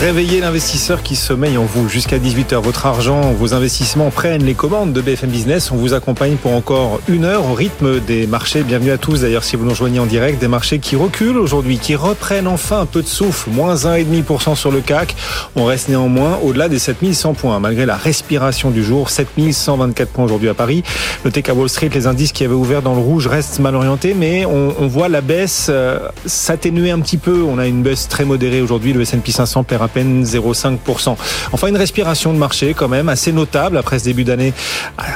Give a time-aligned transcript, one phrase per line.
[0.00, 1.88] Réveillez l'investisseur qui sommeille en vous.
[1.88, 5.70] Jusqu'à 18h, votre argent, vos investissements prennent les commandes de BFM Business.
[5.72, 8.62] On vous accompagne pour encore une heure au rythme des marchés.
[8.62, 10.38] Bienvenue à tous d'ailleurs si vous nous rejoignez en direct.
[10.38, 13.48] Des marchés qui reculent aujourd'hui, qui reprennent enfin un peu de souffle.
[13.50, 15.16] Moins 1,5% sur le CAC.
[15.56, 17.58] On reste néanmoins au-delà des 7100 points.
[17.58, 20.84] Malgré la respiration du jour, 7124 points aujourd'hui à Paris.
[21.24, 24.12] Le TK Wall Street, les indices qui avaient ouvert dans le rouge restent mal orientés,
[24.12, 27.42] mais on, voit la baisse euh, s'atténuer un petit peu.
[27.42, 28.92] On a une baisse très modérée aujourd'hui.
[28.92, 31.16] Le S&P 500 perd à peine 0,5%.
[31.52, 34.52] Enfin, une respiration de marché quand même assez notable après ce début d'année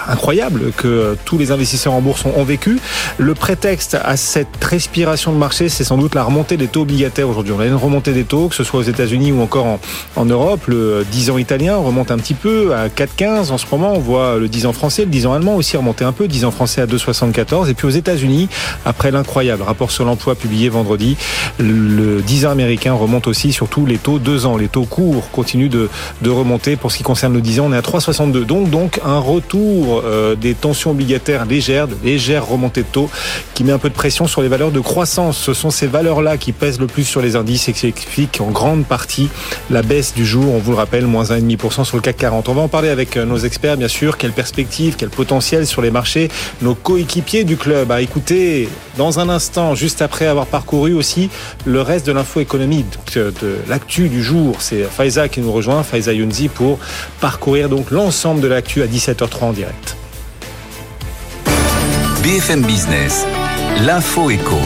[0.09, 2.79] incroyable que tous les investisseurs en bourse ont vécu.
[3.19, 7.29] Le prétexte à cette respiration de marché, c'est sans doute la remontée des taux obligataires
[7.29, 7.53] aujourd'hui.
[7.57, 9.81] On a une remontée des taux, que ce soit aux États-Unis ou encore en,
[10.17, 10.61] en Europe.
[10.67, 13.93] Le 10 ans italien remonte un petit peu à 4,15 en ce moment.
[13.95, 16.29] On voit le 10 ans français, le 10 ans allemand aussi remonter un peu.
[16.29, 17.69] 10 ans français à 2,74.
[17.69, 18.49] Et puis aux États-Unis,
[18.85, 21.17] après l'incroyable rapport sur l'emploi publié vendredi,
[21.59, 24.50] le 10 ans américain remonte aussi surtout les taux 2 ans.
[24.57, 25.89] Les taux courts continuent de,
[26.29, 26.77] remonter.
[26.77, 28.45] Pour ce qui concerne le 10 ans, on est à 3,62.
[28.45, 33.11] Donc, un retour euh, des tensions obligataires légères, de légères remontées de taux
[33.55, 35.39] qui met un peu de pression sur les valeurs de croissance.
[35.39, 38.51] Ce sont ces valeurs-là qui pèsent le plus sur les indices et qui expliquent en
[38.51, 39.29] grande partie
[39.71, 40.55] la baisse du jour.
[40.55, 42.49] On vous le rappelle, moins 1,5% sur le CAC 40.
[42.49, 44.17] On va en parler avec nos experts, bien sûr.
[44.17, 46.29] Quelle perspective, quel potentiel sur les marchés.
[46.63, 47.91] Nos coéquipiers du club.
[47.93, 51.31] À écouter dans un instant, juste après avoir parcouru aussi
[51.65, 54.40] le reste de l'info économique, de l'actu du jour.
[54.59, 56.79] C'est Faiza qui nous rejoint, Faiza Younzi, pour
[57.21, 59.97] parcourir donc l'ensemble de l'actu à 17h30 en direct.
[62.23, 63.27] BFM Business,
[63.85, 64.59] l'info éco.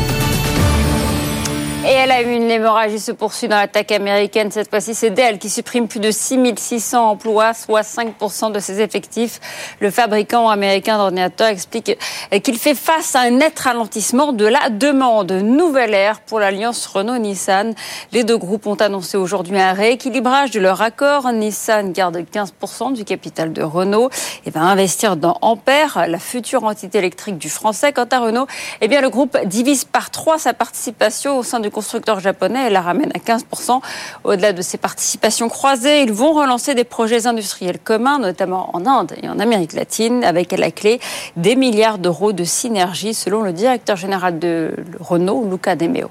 [2.04, 4.50] Elle a eu une hémorragie se poursuit dans l'attaque américaine.
[4.50, 9.40] Cette fois-ci, c'est Dell qui supprime plus de 6600 emplois, soit 5% de ses effectifs.
[9.80, 11.96] Le fabricant américain d'ordinateurs explique
[12.42, 15.32] qu'il fait face à un net ralentissement de la demande.
[15.32, 17.72] Nouvelle ère pour l'alliance Renault-Nissan.
[18.12, 21.32] Les deux groupes ont annoncé aujourd'hui un rééquilibrage de leur accord.
[21.32, 24.10] Nissan garde 15% du capital de Renault
[24.44, 27.94] et va investir dans Ampère, la future entité électrique du français.
[27.94, 28.46] Quant à Renault,
[28.82, 32.70] eh bien, le groupe divise par trois sa participation au sein du constructeur japonais et
[32.70, 33.80] la ramène à 15%.
[34.24, 39.12] Au-delà de ces participations croisées, ils vont relancer des projets industriels communs, notamment en Inde
[39.22, 41.00] et en Amérique latine, avec à la clé
[41.36, 46.10] des milliards d'euros de synergie, selon le directeur général de Renault, Luca De Meo.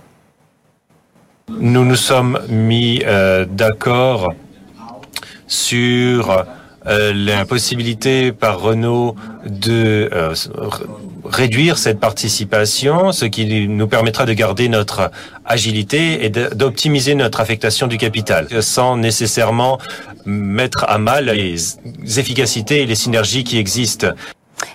[1.50, 4.34] Nous nous sommes mis euh, d'accord
[5.48, 6.46] sur
[6.88, 10.34] euh, la possibilité par Renault de euh,
[11.26, 15.12] réduire cette participation, ce qui nous permettra de garder notre
[15.46, 19.80] agilité et d'optimiser notre affectation du capital, sans nécessairement
[20.26, 24.10] mettre à mal les efficacités et les synergies qui existent.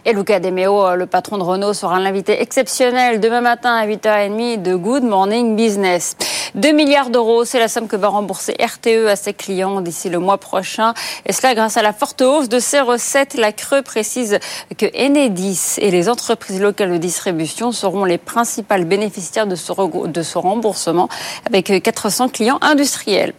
[0.04, 4.62] Et Luca De Meo, le patron de Renault, sera l'invité exceptionnel demain matin à 8h30
[4.62, 6.16] de Good Morning Business.
[6.54, 10.18] 2 milliards d'euros, c'est la somme que va rembourser RTE à ses clients d'ici le
[10.18, 10.94] mois prochain.
[11.26, 13.34] Et cela grâce à la forte hausse de ses recettes.
[13.34, 14.38] La Creux précise
[14.76, 21.08] que Enedis et les entreprises locales de distribution seront les principales bénéficiaires de ce, remboursement
[21.46, 23.34] avec 400 clients industriels.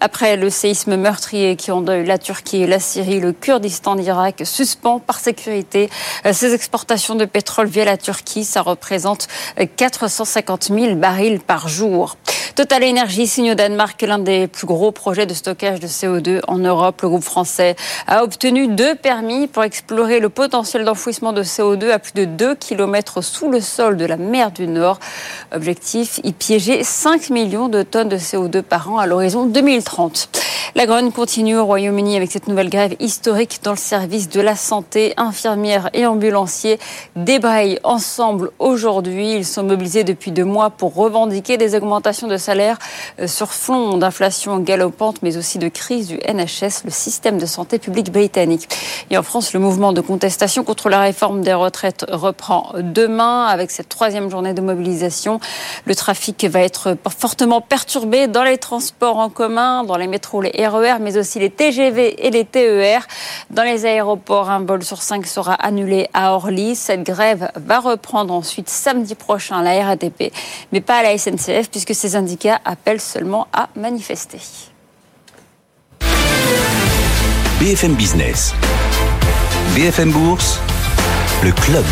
[0.00, 5.18] Après le séisme meurtrier qui endeuille la Turquie la Syrie, le Kurdistan d'Irak suspend par
[5.18, 5.90] sécurité
[6.32, 8.44] ses exportations de pétrole via la Turquie.
[8.44, 9.28] Ça représente
[9.76, 12.16] 450 000 barils par jour.
[12.54, 16.58] Total Energy signe au Danemark l'un des plus gros projets de stockage de CO2 en
[16.58, 17.00] Europe.
[17.02, 17.74] Le groupe français
[18.06, 22.54] a obtenu deux permis pour explorer le potentiel d'enfouissement de CO2 à plus de 2
[22.54, 25.00] km sous le sol de la mer du Nord.
[25.52, 30.28] Objectif, y piéger 5 millions de tonnes de CO2 par an à l'horizon 2030.
[30.76, 34.56] La grogne continue au Royaume-Uni avec cette nouvelle grève historique dans le service de la
[34.56, 35.14] santé.
[35.16, 36.78] Infirmières et ambulanciers
[37.16, 39.34] débrayent ensemble aujourd'hui.
[39.34, 42.78] Ils sont mobilisés depuis deux mois pour revendiquer des augmentations de salaire
[43.20, 47.78] euh, sur fond d'inflation galopante, mais aussi de crise du NHS, le système de santé
[47.78, 48.68] publique britannique.
[49.10, 53.70] Et en France, le mouvement de contestation contre la réforme des retraites reprend demain avec
[53.70, 55.40] cette troisième journée de mobilisation.
[55.84, 60.66] Le trafic va être fortement perturbé dans les transports en commun, dans les métros, les
[60.66, 63.06] RER, mais aussi les TGV et les TER.
[63.50, 65.73] Dans les aéroports, un vol sur cinq sera annulé
[66.12, 66.74] à Orly.
[66.74, 70.32] Cette grève va reprendre ensuite samedi prochain à la RATP,
[70.72, 74.38] mais pas à la SNCF puisque ces syndicats appellent seulement à manifester.
[77.60, 78.54] BFM Business,
[79.74, 80.60] BFM Bourse,
[81.44, 81.84] le club.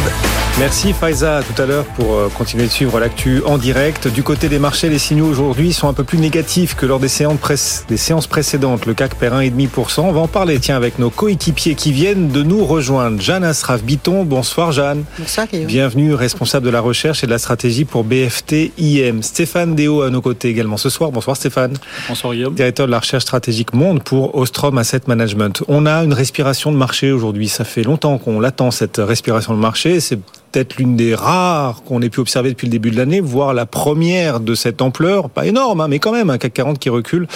[0.58, 4.06] Merci Faiza tout à l'heure pour euh, continuer de suivre l'actu en direct.
[4.06, 7.08] Du côté des marchés, les signaux aujourd'hui sont un peu plus négatifs que lors des
[7.08, 8.86] séances, des séances précédentes.
[8.86, 10.02] Le CAC perd 1,5%.
[10.02, 13.20] On va en parler tiens avec nos coéquipiers qui viennent de nous rejoindre.
[13.20, 15.04] Jeanne Asraf Biton, bonsoir Jeanne.
[15.18, 15.66] Bonsoir Guillaume.
[15.66, 19.22] Bienvenue, responsable de la recherche et de la stratégie pour BFT IM.
[19.22, 21.12] Stéphane Déo à nos côtés également ce soir.
[21.12, 21.74] Bonsoir Stéphane.
[22.08, 22.54] Bonsoir Guillaume.
[22.54, 25.62] Directeur de la recherche stratégique monde pour Ostrom Asset Management.
[25.66, 27.48] On a une respiration de marché aujourd'hui.
[27.48, 30.00] Ça fait longtemps qu'on l'attend cette respiration de marché.
[30.00, 33.54] C'est peut-être l'une des rares qu'on ait pu observer depuis le début de l'année, voire
[33.54, 36.90] la première de cette ampleur, pas énorme, hein, mais quand même un CAC 40 qui
[36.90, 37.26] recule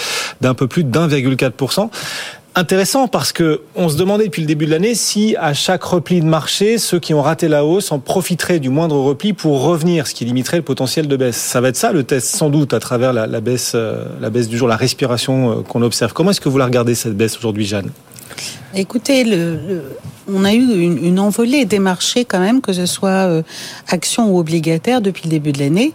[0.41, 1.89] d'un peu plus de 1,4%
[2.57, 6.21] intéressant parce que on se demandait depuis le début de l'année si à chaque repli
[6.21, 10.07] de marché, ceux qui ont raté la hausse en profiteraient du moindre repli pour revenir,
[10.07, 11.37] ce qui limiterait le potentiel de baisse.
[11.37, 14.31] Ça va être ça le test sans doute à travers la, la baisse, euh, la
[14.31, 16.13] baisse du jour, la respiration euh, qu'on observe.
[16.13, 17.91] Comment est-ce que vous la regardez cette baisse aujourd'hui, Jeanne?
[18.73, 19.25] Écoutez,
[20.27, 23.43] on a eu une, une, envolée des marchés quand même, que ce soit euh,
[23.87, 25.93] actions ou obligataires depuis le début de l'année.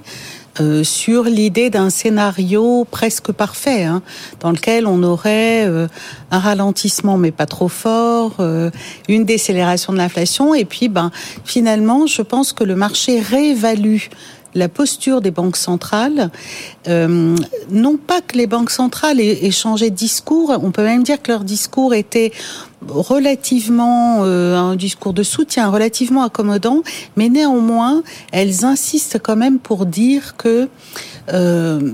[0.61, 4.02] Euh, sur l'idée d'un scénario presque parfait, hein,
[4.40, 5.88] dans lequel on aurait euh,
[6.31, 8.70] un ralentissement mais pas trop fort, euh,
[9.08, 11.11] une décélération de l'inflation, et puis ben
[11.46, 14.08] finalement, je pense que le marché réévalue
[14.54, 16.31] la posture des banques centrales,
[16.88, 17.37] euh,
[17.70, 21.32] non pas que les banques centrales aient, changé de discours, on peut même dire que
[21.32, 22.32] leur discours était
[22.88, 26.82] relativement euh, un discours de soutien relativement accommodant,
[27.16, 28.02] mais néanmoins
[28.32, 30.69] elles insistent quand même pour dire que
[31.32, 31.93] euh,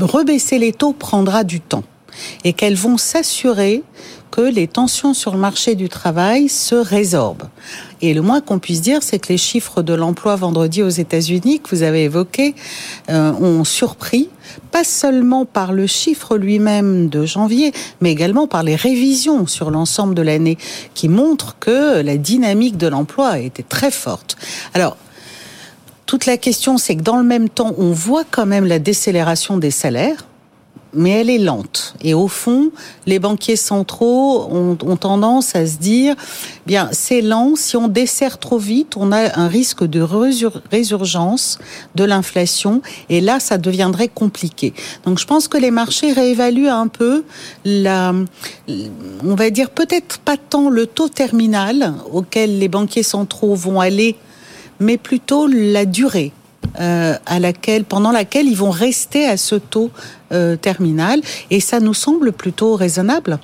[0.00, 1.84] rebaisser les taux prendra du temps
[2.44, 3.82] et qu'elles vont s'assurer
[4.30, 7.48] que les tensions sur le marché du travail se résorbent.
[8.00, 11.60] Et le moins qu'on puisse dire, c'est que les chiffres de l'emploi vendredi aux États-Unis
[11.60, 12.54] que vous avez évoqués
[13.10, 14.28] euh, ont surpris,
[14.70, 20.14] pas seulement par le chiffre lui-même de janvier, mais également par les révisions sur l'ensemble
[20.14, 20.58] de l'année
[20.94, 24.36] qui montrent que la dynamique de l'emploi a été très forte.
[24.74, 24.96] Alors,
[26.06, 29.58] toute la question, c'est que dans le même temps, on voit quand même la décélération
[29.58, 30.27] des salaires
[30.94, 31.94] mais elle est lente.
[32.02, 32.70] Et au fond,
[33.06, 36.14] les banquiers centraux ont, tendance à se dire,
[36.66, 37.54] bien, c'est lent.
[37.56, 40.00] Si on dessert trop vite, on a un risque de
[40.70, 41.58] résurgence
[41.94, 42.82] de l'inflation.
[43.08, 44.72] Et là, ça deviendrait compliqué.
[45.04, 47.24] Donc, je pense que les marchés réévaluent un peu
[47.66, 54.16] on va dire peut-être pas tant le taux terminal auquel les banquiers centraux vont aller,
[54.80, 56.32] mais plutôt la durée
[56.80, 59.90] euh, à laquelle, pendant laquelle ils vont rester à ce taux
[60.32, 61.20] euh, terminal.
[61.50, 63.38] Et ça nous semble plutôt raisonnable.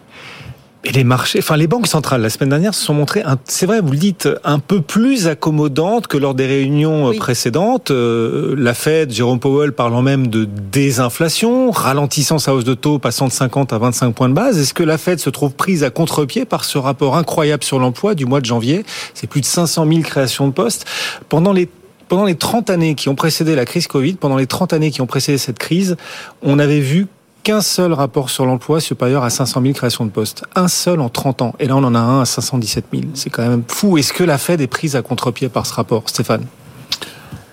[0.86, 3.80] Et les marchés, enfin les banques centrales la semaine dernière se sont montrées, c'est vrai,
[3.80, 7.16] vous le dites, un peu plus accommodantes que lors des réunions oui.
[7.16, 7.90] précédentes.
[7.90, 13.28] Euh, la Fed, Jérôme Powell parlant même de désinflation, ralentissant sa hausse de taux, passant
[13.28, 14.58] de 50 à 25 points de base.
[14.58, 18.14] Est-ce que la Fed se trouve prise à contre-pied par ce rapport incroyable sur l'emploi
[18.14, 18.84] du mois de janvier?
[19.14, 20.84] C'est plus de 500 000 créations de postes.
[21.30, 21.66] Pendant les
[22.08, 25.00] pendant les 30 années qui ont précédé la crise Covid, pendant les 30 années qui
[25.00, 25.96] ont précédé cette crise,
[26.42, 27.06] on avait vu
[27.44, 30.44] qu'un seul rapport sur l'emploi supérieur à 500 000 créations de postes.
[30.56, 31.54] Un seul en 30 ans.
[31.60, 33.04] Et là, on en a un à 517 000.
[33.14, 33.98] C'est quand même fou.
[33.98, 36.46] Est-ce que la Fed est prise à contre-pied par ce rapport, Stéphane?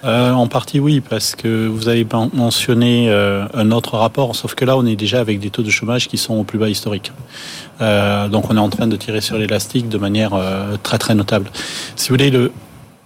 [0.04, 4.66] Euh, en partie oui, parce que vous avez mentionné euh, un autre rapport, sauf que
[4.66, 7.12] là on est déjà avec des taux de chômage qui sont au plus bas historique.
[7.82, 10.32] Euh, donc on est en train de tirer sur l'élastique de manière
[10.82, 11.52] très très notable.
[11.96, 12.52] Si vous voulez, le,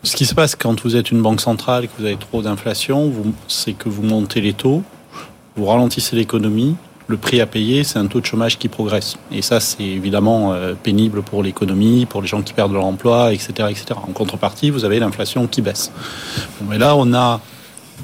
[0.06, 2.42] ce qui se passe quand vous êtes une banque centrale et que vous avez trop
[2.42, 3.12] d'inflation,
[3.48, 4.84] c'est que vous montez les taux,
[5.56, 6.76] vous ralentissez l'économie,
[7.08, 9.16] le prix à payer, c'est un taux de chômage qui progresse.
[9.32, 13.34] Et ça, c'est évidemment euh, pénible pour l'économie, pour les gens qui perdent leur emploi,
[13.34, 13.86] etc., etc.
[13.96, 15.92] En contrepartie, vous avez l'inflation qui baisse.
[16.62, 17.42] Bon, et là, on a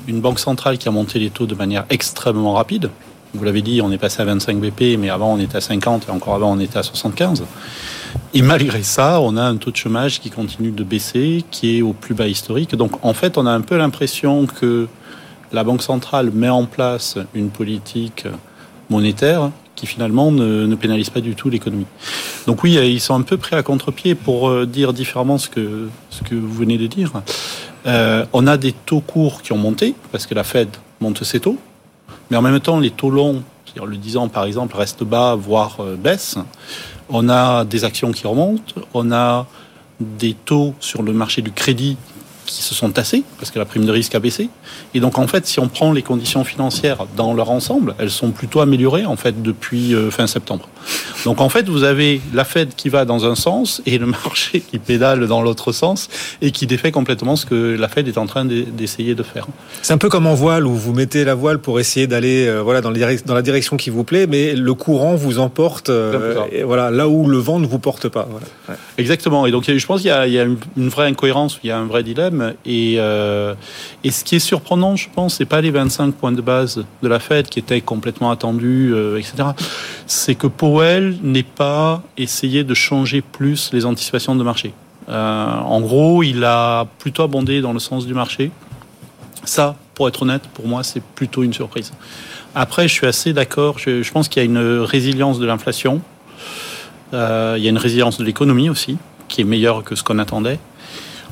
[0.07, 2.89] une banque centrale qui a monté les taux de manière extrêmement rapide.
[3.33, 6.07] Vous l'avez dit, on est passé à 25 BP, mais avant on était à 50
[6.07, 7.43] et encore avant on était à 75.
[8.33, 11.81] Et malgré ça, on a un taux de chômage qui continue de baisser, qui est
[11.81, 12.75] au plus bas historique.
[12.75, 14.87] Donc en fait, on a un peu l'impression que
[15.51, 18.25] la Banque centrale met en place une politique
[18.89, 21.87] monétaire qui finalement ne, pénalise pas du tout l'économie.
[22.45, 25.89] Donc oui, ils sont un peu pris à contre-pied pour euh, dire différemment ce que,
[26.09, 27.11] ce que vous venez de dire.
[27.87, 31.39] Euh, on a des taux courts qui ont monté, parce que la Fed monte ses
[31.39, 31.57] taux,
[32.29, 33.41] mais en même temps, les taux longs,
[33.83, 36.37] le 10 ans par exemple, restent bas, voire euh, baissent.
[37.11, 39.45] On a des actions qui remontent, on a
[39.99, 41.97] des taux sur le marché du crédit
[42.45, 44.49] qui se sont tassés parce que la prime de risque a baissé.
[44.93, 48.31] Et donc en fait, si on prend les conditions financières dans leur ensemble, elles sont
[48.31, 50.67] plutôt améliorées en fait depuis euh, fin septembre.
[51.25, 54.61] Donc en fait, vous avez la Fed qui va dans un sens et le marché
[54.61, 56.09] qui pédale dans l'autre sens
[56.41, 59.47] et qui défait complètement ce que la Fed est en train d'essayer de faire.
[59.81, 62.61] C'est un peu comme en voile où vous mettez la voile pour essayer d'aller euh,
[62.61, 66.63] voilà dans, dans, la direction qui vous plaît, mais le courant vous emporte euh, et
[66.63, 68.27] voilà là où le vent ne vous porte pas.
[68.29, 68.79] Voilà.
[68.97, 69.45] Exactement.
[69.45, 71.85] Et donc je pense qu'il y, y, a une vraie incohérence, il y a un
[71.85, 72.53] vrai dilemme.
[72.65, 73.53] Et, euh,
[74.03, 77.07] et ce qui est surprenant, je pense, c'est pas les 25 points de base de
[77.07, 79.49] la Fed qui étaient complètement attendus, etc.
[80.13, 84.73] C'est que Powell n'est pas essayé de changer plus les anticipations de marché.
[85.07, 88.51] Euh, en gros, il a plutôt abondé dans le sens du marché.
[89.45, 91.93] Ça, pour être honnête, pour moi, c'est plutôt une surprise.
[92.55, 93.79] Après, je suis assez d'accord.
[93.79, 96.01] Je, pense qu'il y a une résilience de l'inflation.
[97.13, 98.97] Euh, il y a une résilience de l'économie aussi,
[99.29, 100.59] qui est meilleure que ce qu'on attendait.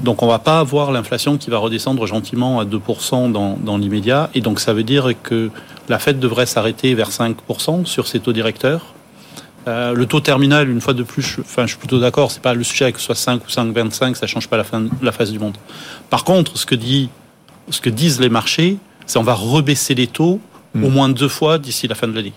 [0.03, 4.29] Donc on va pas avoir l'inflation qui va redescendre gentiment à 2% dans, dans l'immédiat.
[4.33, 5.51] Et donc ça veut dire que
[5.89, 8.93] la Fed devrait s'arrêter vers 5% sur ses taux directeurs.
[9.67, 12.41] Euh, le taux terminal, une fois de plus, je, enfin, je suis plutôt d'accord, c'est
[12.41, 15.11] pas le sujet que ce soit 5 ou 5,25, ça change pas la, fin, la
[15.11, 15.57] face du monde.
[16.09, 17.09] Par contre, ce que, dit,
[17.69, 20.39] ce que disent les marchés, c'est on va rebaisser les taux
[20.75, 20.83] mmh.
[20.83, 22.33] au moins deux fois d'ici la fin de l'année.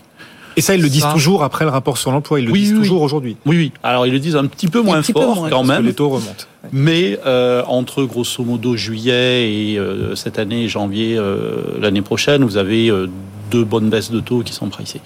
[0.56, 2.40] Et ça, ils le disent toujours après le rapport sur l'emploi.
[2.40, 3.36] Ils le disent toujours aujourd'hui.
[3.46, 3.72] Oui, oui.
[3.82, 5.82] Alors, ils le disent un petit peu moins petit fort peu moins, quand même.
[5.82, 6.44] Que les taux remontent.
[6.72, 12.56] Mais euh, entre grosso modo juillet et euh, cette année, janvier, euh, l'année prochaine, vous
[12.56, 13.08] avez euh,
[13.52, 15.00] deux bonnes baisses de taux qui sont pricées.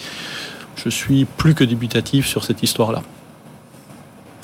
[0.76, 3.02] Je suis plus que débutatif sur cette histoire-là.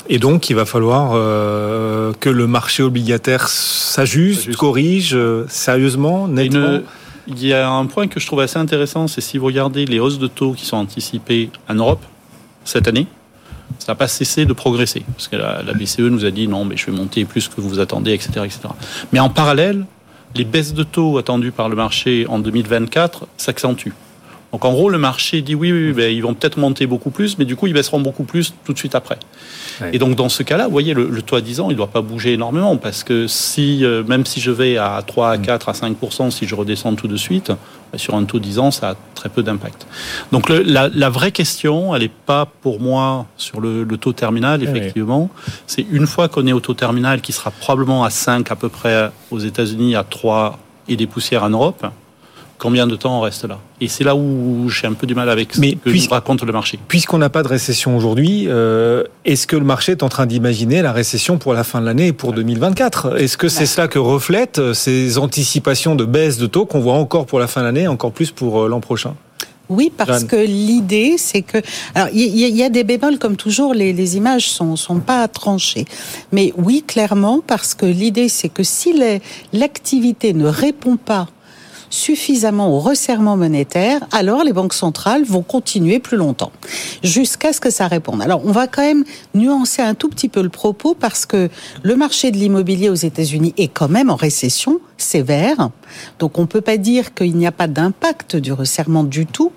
[0.09, 6.75] Et donc, il va falloir euh, que le marché obligataire s'ajuste, corrige euh, sérieusement, nettement.
[6.75, 6.83] Une,
[7.29, 10.01] il y a un point que je trouve assez intéressant, c'est si vous regardez les
[10.01, 12.03] hausses de taux qui sont anticipées en Europe
[12.65, 13.07] cette année,
[13.79, 15.05] ça n'a pas cessé de progresser.
[15.17, 17.61] Parce que la, la, BCE nous a dit non, mais je vais monter plus que
[17.61, 18.61] vous attendez, etc., etc.
[19.13, 19.85] Mais en parallèle,
[20.35, 23.95] les baisses de taux attendues par le marché en 2024 s'accentuent.
[24.53, 27.39] Donc en gros, le marché dit oui, oui, ben, ils vont peut-être monter beaucoup plus,
[27.39, 29.19] mais du coup, ils baisseront beaucoup plus tout de suite après.
[29.93, 31.77] Et donc dans ce cas-là, vous voyez, le, le taux à 10 ans, il ne
[31.79, 35.39] doit pas bouger énormément, parce que si, euh, même si je vais à 3, à
[35.39, 35.97] 4, à 5
[36.31, 37.51] si je redescends tout de suite,
[37.97, 39.87] sur un taux 10 ans, ça a très peu d'impact.
[40.33, 44.13] Donc le, la, la, vraie question, elle n'est pas pour moi sur le, le taux
[44.13, 45.23] terminal, effectivement.
[45.23, 45.53] Ouais.
[45.67, 48.69] C'est une fois qu'on est au taux terminal, qui sera probablement à 5 à peu
[48.69, 50.59] près aux États-Unis, à 3
[50.89, 51.87] et des poussières en Europe
[52.63, 53.59] combien de temps on reste là?
[53.81, 56.45] Et c'est là où j'ai un peu du mal avec ce Mais que nous raconte
[56.45, 56.79] le marché.
[56.87, 60.81] Puisqu'on n'a pas de récession aujourd'hui, euh, est-ce que le marché est en train d'imaginer
[60.81, 63.99] la récession pour la fin de l'année et pour 2024 Est-ce que c'est cela que
[63.99, 67.67] reflètent euh, ces anticipations de baisse de taux qu'on voit encore pour la fin de
[67.67, 69.17] l'année, encore plus pour euh, l'an prochain?
[69.69, 70.29] Oui, parce Jeanne.
[70.29, 71.59] que l'idée, c'est que...
[71.97, 75.27] Alors, il y, y, a des bémols, comme toujours, les, les images sont, sont pas
[75.27, 75.87] tranchées.
[76.31, 78.95] Mais oui, clairement, parce que l'idée, c'est que si
[79.53, 81.27] l'activité ne répond pas
[81.93, 86.51] suffisamment au resserrement monétaire, alors les banques centrales vont continuer plus longtemps,
[87.05, 88.23] jusqu'à ce que ça réponde.
[88.23, 91.51] Alors, on va quand même nuancer un tout petit peu le propos parce que
[91.83, 95.69] le marché de l'immobilier aux États-Unis est quand même en récession sévère.
[96.19, 99.53] Donc, on peut pas dire qu'il n'y a pas d'impact du resserrement du tout.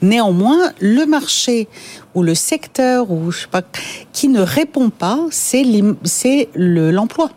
[0.00, 1.66] Néanmoins, le marché
[2.14, 3.62] ou le secteur ou je sais pas
[4.12, 5.64] qui ne répond pas, c'est
[6.54, 7.30] l'emploi.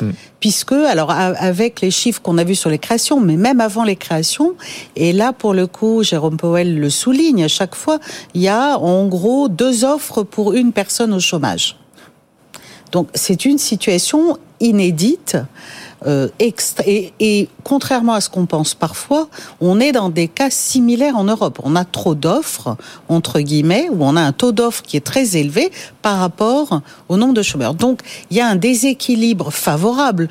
[0.00, 0.10] Mmh.
[0.40, 3.96] Puisque, alors, avec les chiffres qu'on a vus sur les créations, mais même avant les
[3.96, 4.54] créations,
[4.96, 7.98] et là, pour le coup, Jérôme Powell le souligne à chaque fois,
[8.34, 11.76] il y a en gros deux offres pour une personne au chômage.
[12.92, 15.36] Donc, c'est une situation inédite.
[16.06, 19.28] Euh, et, et, contrairement à ce qu'on pense parfois,
[19.60, 21.60] on est dans des cas similaires en Europe.
[21.62, 22.76] On a trop d'offres,
[23.08, 25.70] entre guillemets, ou on a un taux d'offres qui est très élevé
[26.02, 27.74] par rapport au nombre de chômeurs.
[27.74, 30.28] Donc, il y a un déséquilibre favorable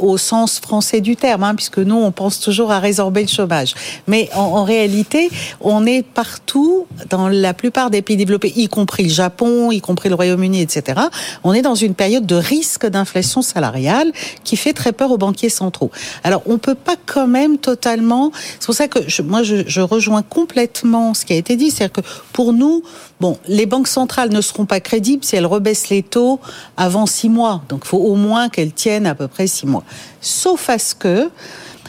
[0.00, 3.74] au sens français du terme, hein, puisque nous, on pense toujours à résorber le chômage.
[4.06, 9.04] Mais en, en, réalité, on est partout, dans la plupart des pays développés, y compris
[9.04, 11.00] le Japon, y compris le Royaume-Uni, etc.
[11.44, 14.12] On est dans une période de risque d'inflation salariale
[14.44, 15.90] qui fait très peur aux banquiers centraux.
[16.24, 18.32] Alors, on peut pas quand même totalement...
[18.58, 21.70] C'est pour ça que je, moi, je, je rejoins complètement ce qui a été dit.
[21.70, 22.82] C'est-à-dire que pour nous,
[23.20, 26.40] bon, les banques centrales ne seront pas crédibles si elles rebaissent les taux
[26.76, 27.62] avant six mois.
[27.68, 29.84] Donc, il faut au moins qu'elles tiennent à peu près six mois.
[30.20, 31.30] Sauf à ce que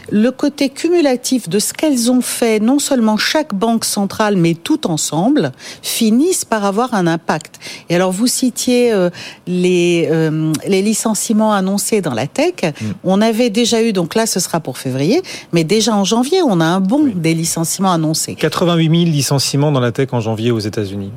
[0.10, 4.88] le côté cumulatif de ce qu'elles ont fait, non seulement chaque banque centrale, mais tout
[4.88, 7.60] ensemble, finissent par avoir un impact.
[7.90, 9.10] Et alors, vous citiez euh,
[9.48, 12.54] les, euh, les licenciements annoncés dans la tech.
[12.64, 12.86] Mmh.
[13.04, 15.22] On avait déjà eu, donc là, ce sera pour février,
[15.54, 17.14] mais déjà en janvier, on a un bon oui.
[17.16, 18.36] des licenciements annoncés.
[18.36, 21.12] 88 000 licenciements dans la tech en janvier aux États-Unis.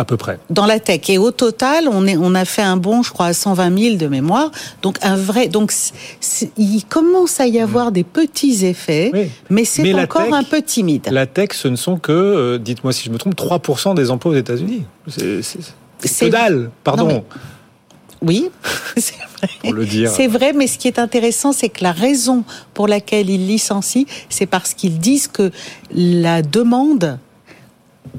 [0.00, 0.38] À peu près.
[0.48, 1.10] Dans la tech.
[1.10, 3.96] Et au total, on, est, on a fait un bond, je crois, à 120 000
[3.96, 4.50] de mémoire.
[4.80, 5.48] Donc, un vrai.
[5.48, 5.74] Donc,
[6.56, 9.12] il commence à y avoir des petits effets,
[9.50, 11.06] mais c'est encore un peu timide.
[11.10, 14.32] La tech, ce ne sont que, euh, dites-moi si je me trompe, 3% des emplois
[14.32, 14.84] aux États-Unis.
[16.02, 17.22] C'est dalle, pardon.
[18.22, 18.50] Oui,
[18.96, 20.06] c'est vrai.
[20.06, 24.06] C'est vrai, mais ce qui est intéressant, c'est que la raison pour laquelle ils licencient,
[24.30, 25.50] c'est parce qu'ils disent que
[25.94, 27.18] la demande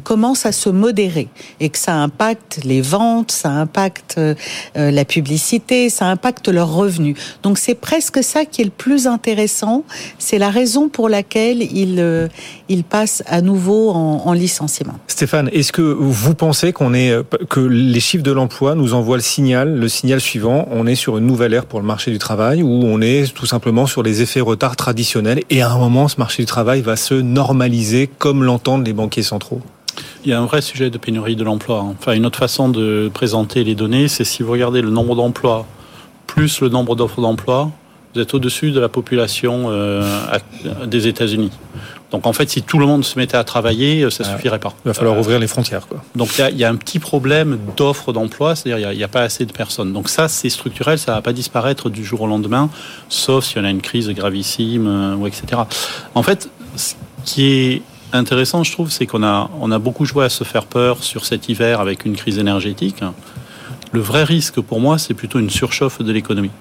[0.02, 1.28] commence à se modérer
[1.60, 4.36] et que ça impacte les ventes, ça impacte euh,
[4.76, 7.18] la publicité, ça impacte leurs revenus.
[7.44, 9.84] Donc c'est presque ça qui est le plus intéressant.
[10.20, 12.28] C'est la raison pour laquelle ils euh,
[12.70, 14.94] ils passent à nouveau en, en licenciement.
[15.08, 17.14] Stéphane, est-ce que vous pensez qu'on est
[17.50, 21.18] que les chiffres de l'emploi nous envoient le signal, le signal suivant, on est sur
[21.18, 24.22] une nouvelle ère pour le marché du travail ou on est tout simplement sur les
[24.22, 28.44] effets retard traditionnels et à un moment ce marché du travail va se normaliser comme
[28.44, 29.62] l'entendent les banquiers centraux?
[30.24, 31.80] Il y a un vrai sujet de pénurie de l'emploi.
[31.82, 35.66] Enfin, une autre façon de présenter les données, c'est si vous regardez le nombre d'emplois
[36.28, 37.72] plus le nombre d'offres d'emploi,
[38.14, 40.04] vous êtes au-dessus de la population euh,
[40.86, 41.52] des États-Unis.
[42.12, 44.74] Donc en fait, si tout le monde se mettait à travailler, ça ne suffirait pas.
[44.86, 45.88] Il va falloir ouvrir les frontières.
[45.88, 46.04] Quoi.
[46.16, 49.46] Donc il y, a un petit problème d'offres d'emploi, c'est-à-dire il n'y a, pas assez
[49.46, 49.94] de personnes.
[49.94, 52.70] Donc ça, c'est structurel, ça ne va pas disparaître du jour au lendemain,
[53.08, 55.62] sauf si on a une crise gravissime, euh, ou etc.
[56.14, 57.82] En fait, ce qui est
[58.14, 61.26] intéressant, je trouve, c'est qu'on a, on a beaucoup joué à se faire peur sur
[61.26, 63.04] cet hiver avec une crise énergétique.
[63.92, 66.52] Le vrai risque pour moi, c'est plutôt une surchauffe de l'économie.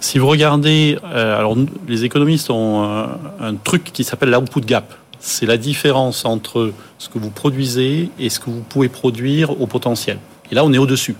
[0.00, 4.94] Si vous regardez, euh, alors les économistes ont un, un truc qui s'appelle l'output gap.
[5.20, 9.66] C'est la différence entre ce que vous produisez et ce que vous pouvez produire au
[9.66, 10.18] potentiel.
[10.50, 11.16] Et là, on est au-dessus.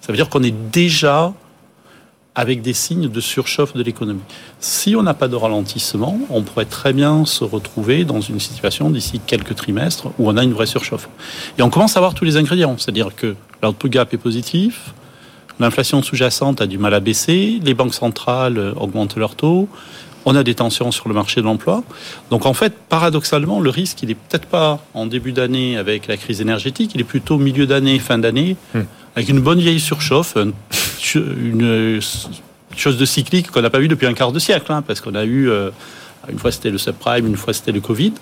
[0.00, 1.32] Ça veut dire qu'on est déjà
[2.34, 4.20] avec des signes de surchauffe de l'économie.
[4.60, 8.90] Si on n'a pas de ralentissement, on pourrait très bien se retrouver dans une situation
[8.90, 11.08] d'ici quelques trimestres où on a une vraie surchauffe.
[11.58, 14.94] Et on commence à voir tous les ingrédients, c'est-à-dire que l'output gap est positif,
[15.58, 19.68] l'inflation sous-jacente a du mal à baisser, les banques centrales augmentent leurs taux,
[20.24, 21.82] on a des tensions sur le marché de l'emploi.
[22.30, 26.16] Donc en fait, paradoxalement, le risque, il n'est peut-être pas en début d'année avec la
[26.16, 28.82] crise énergétique, il est plutôt milieu d'année, fin d'année, hmm.
[29.16, 30.36] avec une bonne vieille surchauffe,
[31.14, 32.00] une
[32.76, 35.14] chose de cyclique qu'on n'a pas vu depuis un quart de siècle, hein, parce qu'on
[35.14, 35.70] a eu, euh,
[36.30, 38.14] une fois c'était le subprime, une fois c'était le Covid.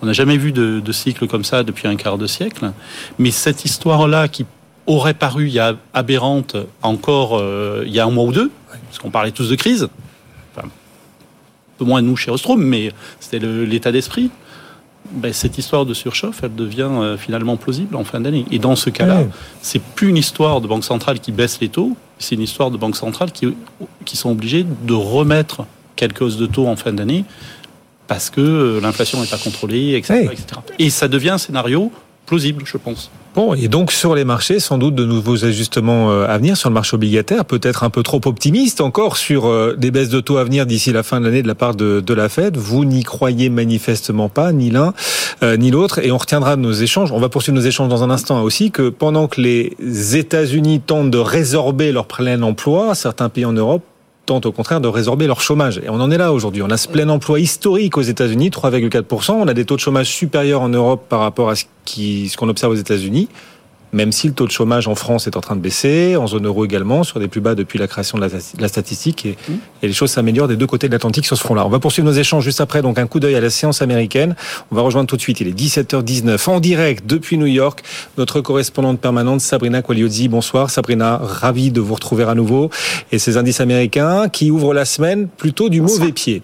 [0.00, 2.70] On n'a jamais vu de, cycle comme ça depuis un quart de siècle.
[3.18, 4.46] Mais cette histoire-là qui
[4.86, 8.50] aurait paru il aberrante encore euh, il y a un mois ou deux,
[8.86, 9.88] parce qu'on parlait tous de crise,
[10.54, 14.30] enfin, un peu moins nous chez Ostrom, mais c'était l'état d'esprit.
[15.10, 18.44] Ben, cette histoire de surchauffe, elle devient euh, finalement plausible en fin d'année.
[18.50, 19.22] Et dans ce cas-là,
[19.62, 22.76] c'est plus une histoire de banque centrale qui baisse les taux, c'est une histoire de
[22.76, 23.56] banques centrales qui,
[24.04, 25.64] qui sont obligées de remettre
[25.96, 27.24] quelques hausses de taux en fin d'année
[28.06, 30.30] parce que euh, l'inflation n'est pas contrôlée, etc.,
[30.78, 31.92] Et ça devient un scénario
[32.28, 33.10] plausible, je pense.
[33.34, 36.68] Bon, et donc sur les marchés, sans doute de nouveaux ajustements euh, à venir sur
[36.68, 40.36] le marché obligataire, peut-être un peu trop optimiste encore sur euh, des baisses de taux
[40.36, 42.56] à venir d'ici la fin de l'année de la part de, de la Fed.
[42.56, 44.92] Vous n'y croyez manifestement pas, ni l'un
[45.42, 47.12] ni l'autre, et on retiendra nos échanges.
[47.12, 51.12] On va poursuivre nos échanges dans un instant aussi que pendant que les États-Unis tentent
[51.12, 53.84] de résorber leur plein emploi, certains pays en Europe
[54.28, 55.80] tentent au contraire de résorber leur chômage.
[55.82, 56.62] Et on en est là aujourd'hui.
[56.62, 59.32] On a ce plein emploi historique aux États-Unis, 3,4%.
[59.32, 62.72] On a des taux de chômage supérieurs en Europe par rapport à ce qu'on observe
[62.72, 63.28] aux États-Unis
[63.92, 66.46] même si le taux de chômage en France est en train de baisser, en zone
[66.46, 69.52] euro également, sur des plus bas depuis la création de la, statistique, et, mmh.
[69.82, 71.64] et, les choses s'améliorent des deux côtés de l'Atlantique sur ce front-là.
[71.66, 74.34] On va poursuivre nos échanges juste après, donc un coup d'œil à la séance américaine.
[74.70, 77.82] On va rejoindre tout de suite, il est 17h19, en direct depuis New York,
[78.16, 80.28] notre correspondante permanente Sabrina Qualiozzi.
[80.28, 82.70] Bonsoir Sabrina, ravi de vous retrouver à nouveau.
[83.12, 86.42] Et ces indices américains qui ouvrent la semaine plutôt du mauvais pied.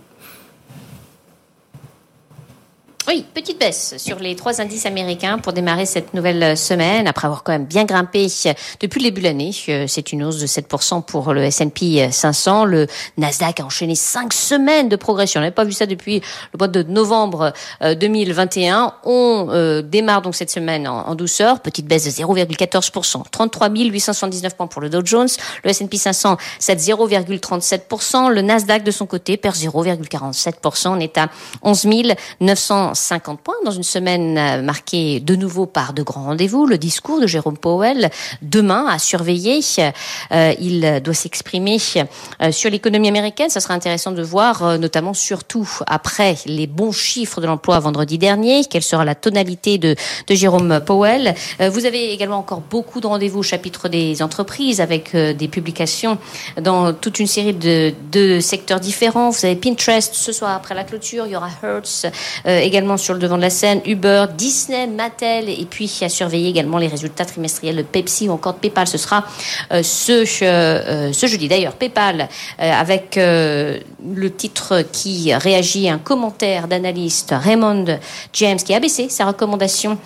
[3.07, 7.43] Oui, petite baisse sur les trois indices américains pour démarrer cette nouvelle semaine, après avoir
[7.43, 8.29] quand même bien grimpé
[8.81, 9.51] depuis le début de l'année.
[9.69, 12.65] Euh, c'est une hausse de 7% pour le S&P 500.
[12.65, 12.87] Le
[13.19, 15.41] Nasdaq a enchaîné cinq semaines de progression.
[15.41, 16.23] On n'avait pas vu ça depuis
[16.55, 18.85] le mois de novembre 2021.
[18.85, 21.61] Euh, On euh, démarre donc cette semaine en, douceur.
[21.61, 23.25] Petite baisse de 0,14%.
[23.31, 25.29] 33 879 points pour le Dow Jones.
[25.63, 28.31] Le S&P 500 cède 0,37%.
[28.31, 30.89] Le Nasdaq de son côté perd 0,47%.
[30.89, 31.29] On est à
[31.63, 31.87] 11
[32.41, 36.67] 900 50 points dans une semaine euh, marquée de nouveau par de grands rendez-vous.
[36.67, 38.11] Le discours de Jérôme Powell
[38.43, 39.61] demain à surveiller.
[40.33, 43.51] Euh, il doit s'exprimer euh, sur l'économie américaine.
[43.51, 48.65] Ça sera intéressant de voir, notamment surtout après les bons chiffres de l'emploi vendredi dernier,
[48.65, 51.35] quelle sera la tonalité de, de Jérôme Powell?
[51.61, 56.19] vous avez également encore beaucoup de rendez-vous au chapitre des entreprises avec des publications
[56.61, 59.31] dans toute une série de, de secteurs différents.
[59.31, 62.07] Vous avez Pinterest ce soir après la clôture, il y aura Hertz
[62.45, 66.79] également sur le devant de la scène, Uber, Disney, Mattel, et puis à surveiller également
[66.79, 68.87] les résultats trimestriels de Pepsi ou encore de PayPal.
[68.87, 69.25] Ce sera
[69.71, 71.49] ce, ce jeudi.
[71.49, 77.99] D'ailleurs, PayPal, avec le titre qui réagit à un commentaire d'analyste, Raymond
[78.33, 79.99] James, qui a baissé sa recommandation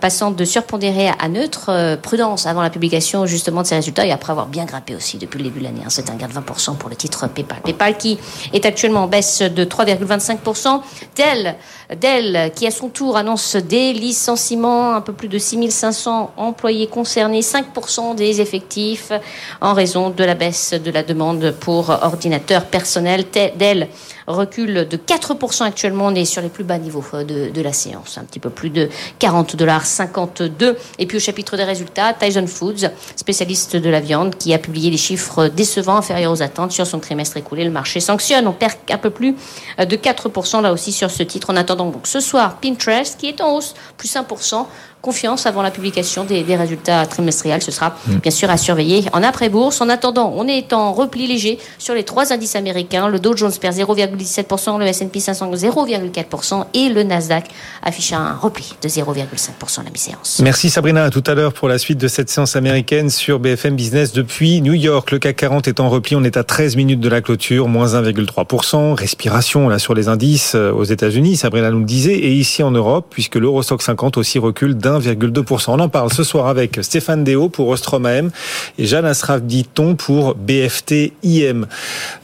[0.00, 4.30] passant de surpondéré à neutre, prudence avant la publication justement de ses résultats et après
[4.30, 5.82] avoir bien grimpé aussi depuis le début de l'année.
[5.84, 5.90] Hein.
[5.90, 7.60] C'est un gain de 20% pour le titre PayPal.
[7.62, 8.18] PayPal qui
[8.52, 10.80] est actuellement en baisse de 3,25%.
[11.16, 11.56] Dell,
[12.00, 12.23] Dell
[12.54, 18.14] qui à son tour annonce des licenciements, un peu plus de 6500 employés concernés, 5%
[18.14, 19.12] des effectifs
[19.60, 23.24] en raison de la baisse de la demande pour ordinateurs personnels.
[23.56, 23.88] Dell
[24.26, 26.06] recule de 4% actuellement.
[26.06, 28.70] On est sur les plus bas niveaux euh, de, la séance, un petit peu plus
[28.70, 30.76] de 40 dollars 52.
[30.98, 34.90] Et puis au chapitre des résultats, Tyson Foods, spécialiste de la viande, qui a publié
[34.90, 37.64] des chiffres décevants, inférieurs aux attentes sur son trimestre écoulé.
[37.64, 38.46] Le marché sanctionne.
[38.46, 39.34] On perd un peu plus
[39.78, 41.50] euh, de 4% là aussi sur ce titre.
[41.50, 44.66] En attendant ce soir, Pinterest qui est en hausse, plus 1%
[45.04, 47.62] confiance avant la publication des, résultats trimestriels.
[47.62, 48.16] Ce sera mm.
[48.16, 49.82] bien sûr à surveiller en après-bourse.
[49.82, 53.08] En attendant, on est en repli léger sur les trois indices américains.
[53.08, 57.44] Le Dow Jones perd 0,17%, le S&P 500 0,4% et le Nasdaq
[57.82, 60.40] affiche un repli de 0,5% à la mi-séance.
[60.42, 61.04] Merci Sabrina.
[61.04, 64.62] À tout à l'heure pour la suite de cette séance américaine sur BFM Business depuis
[64.62, 65.10] New York.
[65.10, 66.16] Le CAC 40 est en repli.
[66.16, 68.94] On est à 13 minutes de la clôture, moins 1,3%.
[68.94, 71.36] Respiration là sur les indices euh, aux États-Unis.
[71.36, 72.14] Sabrina nous le disait.
[72.14, 75.70] Et ici en Europe, puisque l'Eurostock 50 aussi recule d'un 1,2%.
[75.70, 78.30] On en parle ce soir avec Stéphane Déo pour Ostrom AM
[78.78, 81.66] et Jeanne Asraf Diton pour BFT IM.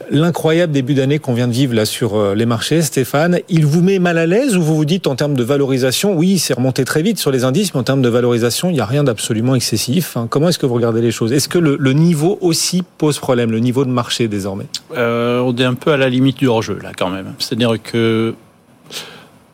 [0.09, 3.81] L'incroyable début d'année qu'on vient de vivre là sur euh, les marchés, Stéphane, il vous
[3.81, 6.85] met mal à l'aise ou vous vous dites en termes de valorisation, oui, c'est remonté
[6.85, 9.55] très vite sur les indices, mais en termes de valorisation, il n'y a rien d'absolument
[9.55, 10.17] excessif.
[10.17, 10.27] Hein.
[10.29, 11.31] Comment est-ce que vous regardez les choses?
[11.31, 14.65] Est-ce que le, niveau aussi pose problème, le niveau de marché désormais?
[14.97, 17.33] Euh, On est un peu à la limite du hors-jeu là quand même.
[17.39, 18.33] C'est-à-dire que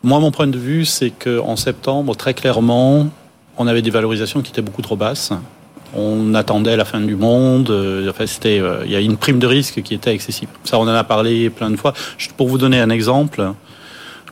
[0.03, 3.07] moi, mon point de vue, c'est qu'en septembre, très clairement,
[3.57, 5.33] on avait des valorisations qui étaient beaucoup trop basses.
[5.95, 7.69] On attendait la fin du monde.
[7.69, 10.49] Euh, enfin, c'était, euh, il y a une prime de risque qui était excessive.
[10.63, 11.93] Ça, on en a parlé plein de fois.
[12.35, 13.53] pour vous donner un exemple,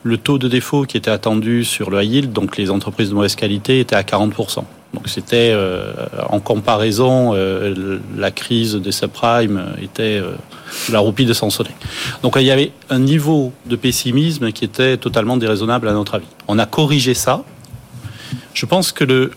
[0.02, 3.14] le taux de défaut qui était attendu sur le high yield, donc les entreprises de
[3.14, 4.64] mauvaise qualité, était à 40%.
[4.94, 5.92] Donc c'était euh,
[6.28, 7.34] en comparaison,
[8.16, 10.22] la crise des subprimes était
[10.90, 11.74] la roupie de Sansonnet.
[12.22, 16.26] Donc il y avait un niveau de pessimisme qui était totalement déraisonnable à notre avis.
[16.48, 17.42] On a corrigé ça.
[18.54, 19.30] Je pense que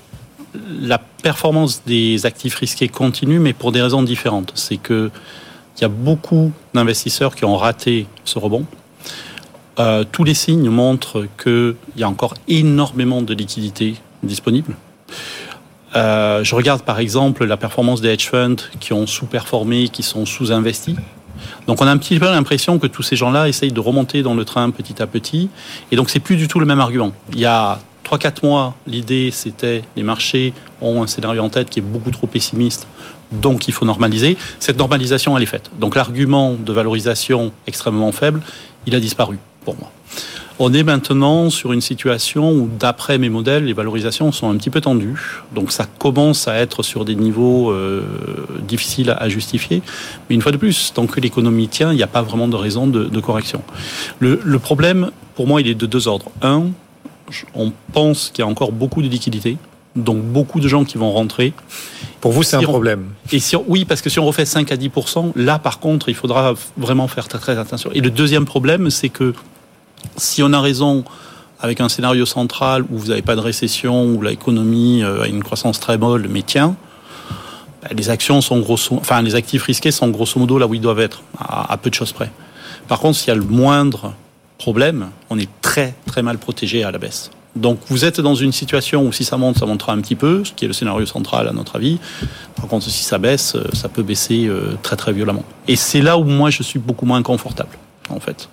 [0.82, 4.52] la performance des actifs risqués continue, mais pour des raisons différentes.
[4.56, 5.12] C'est que
[5.80, 8.66] il y a beaucoup d'investisseurs qui ont raté ce rebond.
[9.80, 14.76] Euh, tous les signes montrent qu'il y a encore énormément de liquidités disponibles.
[15.96, 20.26] Euh, je regarde par exemple la performance des hedge funds qui ont sous-performé, qui sont
[20.26, 20.96] sous-investis.
[21.68, 24.36] Donc on a un petit peu l'impression que tous ces gens-là essayent de remonter dans
[24.36, 25.50] le train petit à petit.
[25.92, 27.12] Et donc c'est plus du tout le même argument.
[27.34, 31.80] Il y a 3-4 mois, l'idée c'était les marchés ont un scénario en tête qui
[31.80, 32.88] est beaucoup trop pessimiste,
[33.32, 34.38] donc il faut normaliser.
[34.60, 35.70] Cette normalisation, elle est faite.
[35.80, 38.42] Donc l'argument de valorisation extrêmement faible,
[38.86, 39.92] il a disparu pour moi.
[40.62, 44.70] On est maintenant sur une situation où, d'après mes modèles, les valorisations sont un petit
[44.70, 45.16] peu tendues.
[45.56, 48.04] Donc ça commence à être sur des niveaux euh,
[48.68, 49.82] difficiles à justifier.
[50.30, 52.58] Mais une fois de plus, tant que l'économie tient, il n'y a pas vraiment de
[52.58, 53.62] raison de, correction.
[54.20, 56.30] Le, le problème, pour moi, il est de deux ordres.
[56.42, 56.68] Un,
[57.56, 59.58] on pense qu'il y a encore beaucoup de liquidités
[59.96, 61.54] donc beaucoup de gens qui vont rentrer.
[62.22, 63.10] Pour vous, c'est un problème.
[63.32, 66.16] Et si oui, parce que si on refait 5 à 10% là, par contre, il
[66.16, 67.90] faudra vraiment faire très, très attention.
[67.94, 69.34] Et le deuxième problème, c'est que
[70.18, 71.04] si on a raison
[71.60, 75.44] avec un scénario central où vous n'avez pas de récession, où l'économie euh, a une
[75.44, 76.76] croissance très molle, mais tient,
[77.84, 80.82] ben, les actions sont grosso, enfin les actifs risqués sont grosso modo là où ils
[80.82, 82.32] doivent être, à, peu de choses près.
[82.88, 84.14] Par contre, s'il y a le moindre
[84.58, 87.32] problème, on est très très mal protégé à la baisse.
[87.56, 90.44] Donc vous êtes dans une situation où si ça monte, ça montera un petit peu,
[90.46, 92.00] ce qui est le scénario central à notre avis.
[92.56, 95.44] Par contre, si ça baisse, euh, ça peut baisser euh, très très violemment.
[95.68, 97.78] Et c'est là où moi je suis beaucoup moins confortable
[98.10, 98.50] en fait.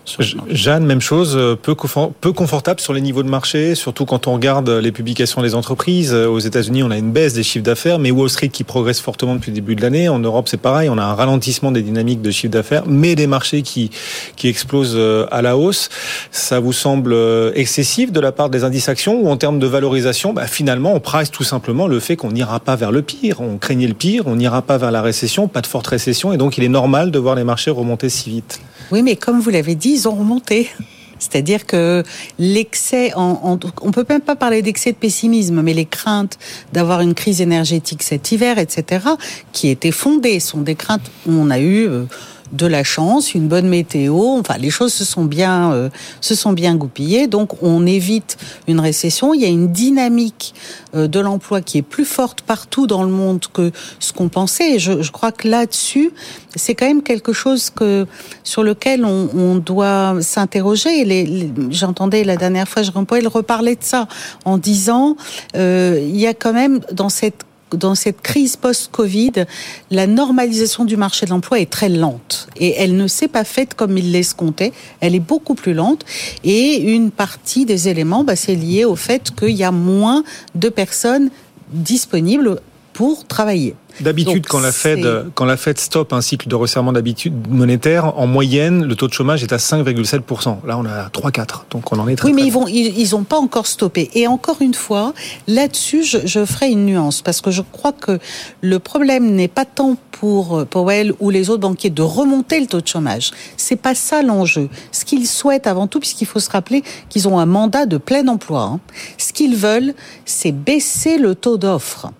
[0.50, 4.68] Jeanne, même chose, euh, peu, confortable sur les niveaux de marché, surtout quand on regarde
[4.68, 6.12] les publications des entreprises.
[6.12, 9.00] Euh, aux États-Unis, on a une baisse des chiffres d'affaires, mais Wall Street qui progresse
[9.00, 10.08] fortement depuis le début de l'année.
[10.08, 13.26] En Europe, c'est pareil, on a un ralentissement des dynamiques de chiffre d'affaires, mais des
[13.26, 13.90] marchés qui,
[14.36, 15.88] qui explosent euh, à la hausse.
[16.30, 17.16] Ça vous semble
[17.54, 21.00] excessif de la part des indices actions ou en termes de valorisation, bah, finalement, on
[21.00, 23.40] price tout simplement le fait qu'on n'ira pas vers le pire.
[23.40, 26.36] On craignait le pire, on n'ira pas vers la récession, pas de forte récession, et
[26.36, 28.60] donc il est normal de voir les marchés remonter si vite.
[28.92, 30.70] Oui, mais comme vous l'avez dit, ils ont remonté.
[31.18, 32.02] C'est-à-dire que
[32.38, 36.38] l'excès, on ne peut même pas parler d'excès de pessimisme, mais les craintes
[36.72, 39.06] d'avoir une crise énergétique cet hiver, etc.,
[39.52, 42.04] qui étaient fondées, sont des craintes où on a eu euh,
[42.52, 44.38] de la chance, une bonne météo.
[44.38, 45.88] Enfin, les choses se sont bien, euh,
[46.20, 47.26] se sont bien goupillées.
[47.26, 48.36] Donc, on évite
[48.68, 49.34] une récession.
[49.34, 50.54] Il y a une dynamique
[50.94, 54.74] euh, de l'emploi qui est plus forte partout dans le monde que ce qu'on pensait.
[54.74, 56.12] Et je, je crois que là-dessus,
[56.54, 58.06] c'est quand même quelque chose que
[58.44, 61.04] sur lequel on, on doit s'interroger.
[61.04, 64.08] Les, J'entendais la dernière fois Jérôme Poel reparler de ça
[64.44, 65.16] en disant
[65.56, 69.46] euh, il y a quand même dans cette dans cette crise post-Covid,
[69.90, 73.74] la normalisation du marché de l'emploi est très lente et elle ne s'est pas faite
[73.74, 74.72] comme il l'escomptait.
[75.00, 76.04] Elle est beaucoup plus lente
[76.44, 80.22] et une partie des éléments, bah, c'est lié au fait qu'il y a moins
[80.54, 81.30] de personnes
[81.70, 82.60] disponibles
[82.96, 83.74] pour travailler.
[84.00, 88.26] D'habitude, quand la Fed quand la Fed stoppe un cycle de resserrement d'habitude monétaire, en
[88.26, 91.64] moyenne, le taux de chômage est à 5,7 Là, on est à 3,4.
[91.70, 92.28] Donc, on en est très.
[92.28, 94.10] Oui, mais ils vont, ils, ont pas encore stoppé.
[94.14, 95.12] Et encore une fois,
[95.46, 98.18] là-dessus, je, je ferai une nuance parce que je crois que
[98.62, 102.80] le problème n'est pas tant pour Powell ou les autres banquiers de remonter le taux
[102.80, 103.32] de chômage.
[103.58, 104.70] C'est pas ça l'enjeu.
[104.90, 108.26] Ce qu'ils souhaitent avant tout, puisqu'il faut se rappeler qu'ils ont un mandat de plein
[108.28, 108.62] emploi.
[108.62, 108.80] Hein,
[109.18, 112.10] ce qu'ils veulent, c'est baisser le taux d'offre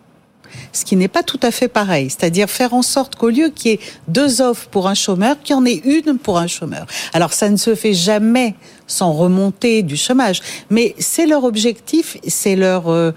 [0.77, 2.11] ce qui n'est pas tout à fait pareil.
[2.11, 5.57] C'est-à-dire faire en sorte qu'au lieu qu'il y ait deux offres pour un chômeur, qu'il
[5.57, 6.87] y en ait une pour un chômeur.
[7.13, 8.55] Alors ça ne se fait jamais
[8.87, 13.11] sans remonter du chômage, mais c'est leur objectif, c'est leur euh,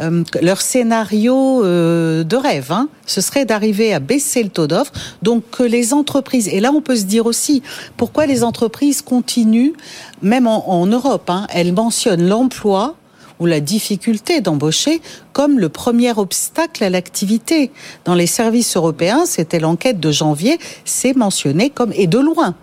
[0.00, 2.70] euh, leur scénario euh, de rêve.
[2.70, 2.88] Hein.
[3.06, 4.92] Ce serait d'arriver à baisser le taux d'offre,
[5.22, 6.48] donc que les entreprises.
[6.48, 7.62] Et là, on peut se dire aussi
[7.96, 9.72] pourquoi les entreprises continuent,
[10.22, 11.30] même en, Europe.
[11.30, 12.96] Hein, elles mentionnent l'emploi
[13.38, 15.00] ou la difficulté d'embaucher
[15.32, 17.70] comme le premier obstacle à l'activité.
[18.04, 22.54] Dans les services européens, c'était l'enquête de janvier, c'est mentionné comme, et de loin,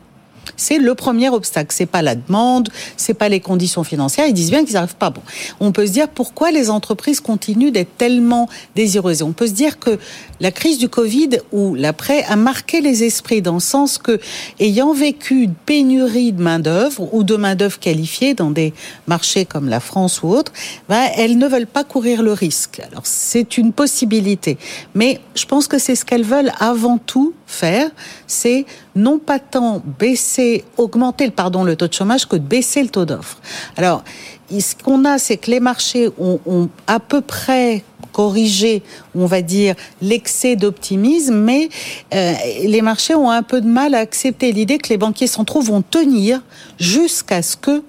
[0.56, 1.74] c'est le premier obstacle.
[1.76, 4.28] C'est pas la demande, c'est pas les conditions financières.
[4.28, 5.10] Ils disent bien qu'ils n'arrivent pas.
[5.10, 5.22] Bon,
[5.60, 9.22] on peut se dire pourquoi les entreprises continuent d'être tellement désireuses.
[9.24, 10.00] On peut se dire que
[10.40, 14.20] la crise du Covid ou l'après a marqué les esprits dans le sens que,
[14.60, 18.74] ayant vécu une pénurie de main d'œuvre ou de main d'œuvre qualifiée dans des
[19.08, 20.52] marchés comme la France ou autres,
[20.90, 22.82] ben, elles ne veulent pas courir le risque.
[22.92, 24.58] Alors c'est une possibilité,
[24.96, 27.90] mais je pense que c'est ce qu'elles veulent avant tout faire,
[28.28, 32.90] c'est non pas tant baisser, augmenter pardon, le taux de chômage que de baisser le
[32.90, 33.38] taux d'offre.
[33.78, 34.04] Alors,
[34.52, 38.84] ce qu'on a, c'est que les marchés ont, ont à peu près corrigé,
[39.16, 41.70] on va dire, l'excès d'optimisme, mais
[42.14, 45.62] euh, les marchés ont un peu de mal à accepter l'idée que les banquiers centraux
[45.62, 46.42] vont tenir
[46.80, 47.84] jusqu'à ce que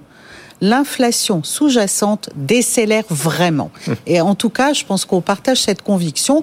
[0.65, 3.71] l'inflation sous-jacente décélère vraiment.
[4.07, 6.43] Et en tout cas, je pense qu'on partage cette conviction.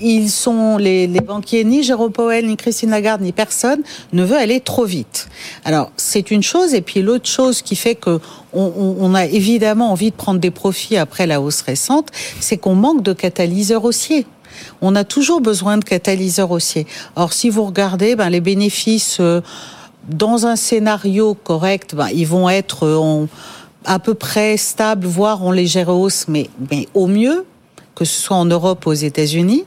[0.00, 4.36] Ils sont les, les, banquiers, ni Jérôme Powell, ni Christine Lagarde, ni personne ne veut
[4.36, 5.28] aller trop vite.
[5.64, 8.20] Alors c'est une chose, et puis l'autre chose qui fait que
[8.52, 12.74] on, on, a évidemment envie de prendre des profits après la hausse récente, c'est qu'on
[12.74, 14.26] manque de catalyseurs haussiers
[14.80, 16.86] on a toujours besoin de catalyseurs haussiers.
[17.14, 19.42] Or, si vous regardez, ben, les bénéfices euh,
[20.08, 23.26] dans un scénario correct, ben, ils vont être en,
[23.86, 27.46] à peu près stables, voire en légère hausse, mais, mais au mieux,
[27.94, 29.64] que ce soit en Europe ou aux États-Unis.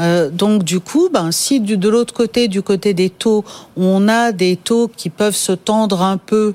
[0.00, 3.44] Euh, donc du coup, ben, si du, de l'autre côté, du côté des taux,
[3.76, 6.54] on a des taux qui peuvent se tendre un peu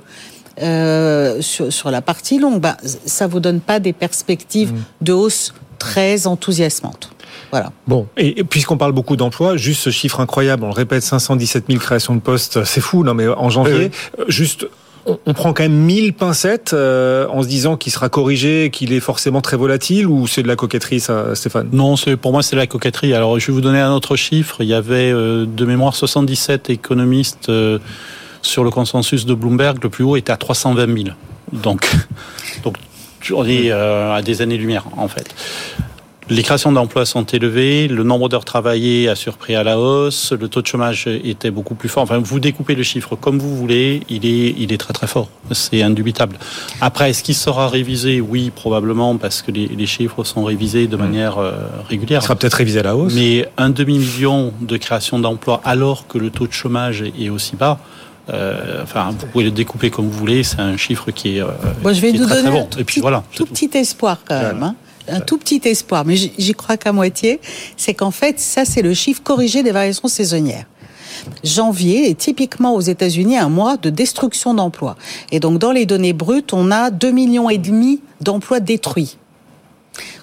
[0.62, 4.84] euh, sur, sur, la partie longue, ben, ça vous donne pas des perspectives mmh.
[5.02, 7.12] de hausse très enthousiasmantes.
[7.52, 7.72] Voilà.
[7.88, 11.66] Bon, et, et puisqu'on parle beaucoup d'emplois, juste ce chiffre incroyable, on le répète, 517
[11.68, 14.24] 000 créations de postes, c'est fou, non mais en janvier, oui.
[14.28, 14.68] juste
[15.06, 19.00] on, prend quand même 1000 pincettes euh, en se disant qu'il sera corrigé, qu'il est
[19.00, 21.70] forcément très volatile, ou c'est de la coquetterie, ça, Stéphane?
[21.72, 23.14] Non, c'est pour moi c'est de la coquetterie.
[23.14, 24.58] Alors je vais vous donner un autre chiffre.
[24.62, 27.80] Il y avait euh, de mémoire 77 économistes euh,
[28.42, 29.78] sur le consensus de Bloomberg.
[29.84, 31.16] Le plus haut était à 320 000.
[31.54, 31.90] Donc,
[32.64, 32.78] donc
[33.34, 35.36] on est à des années-lumière en fait.
[36.28, 40.48] Les créations d'emplois sont élevées, le nombre d'heures travaillées a surpris à la hausse, le
[40.48, 42.02] taux de chômage était beaucoup plus fort.
[42.02, 45.30] Enfin, vous découpez le chiffre comme vous voulez, il est, il est très très fort.
[45.52, 46.38] C'est indubitable.
[46.82, 48.22] Après, est-ce qu'il sera révisé?
[48.22, 51.52] Oui, probablement, parce que les, les chiffres sont révisés de manière euh,
[51.88, 52.22] régulière.
[52.22, 53.14] Il sera peut-être révisé à la hausse.
[53.14, 57.78] Mais un demi-million de créations d'emplois alors que le taux de chômage est aussi bas,
[58.34, 60.44] euh, enfin, vous pouvez le découper comme vous voulez.
[60.44, 61.42] C'est un chiffre qui est.
[61.42, 61.48] Euh,
[61.84, 62.66] bon, je vais vous donner très, très un bon.
[62.66, 64.64] tout, petit, voilà, tout petit espoir quand même.
[64.64, 64.76] Hein
[65.08, 67.40] un tout petit espoir, mais j'y crois qu'à moitié,
[67.78, 70.66] c'est qu'en fait, ça, c'est le chiffre corrigé des variations saisonnières.
[71.44, 74.96] Janvier est typiquement aux États-Unis un mois de destruction d'emplois.
[75.32, 79.18] Et donc, dans les données brutes, on a 2 millions et demi d'emplois détruits.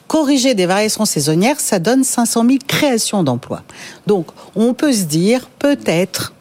[0.06, 3.62] Corriger des variations saisonnières, ça donne 500 000 créations d'emplois.
[4.06, 6.34] Donc, on peut se dire, peut-être,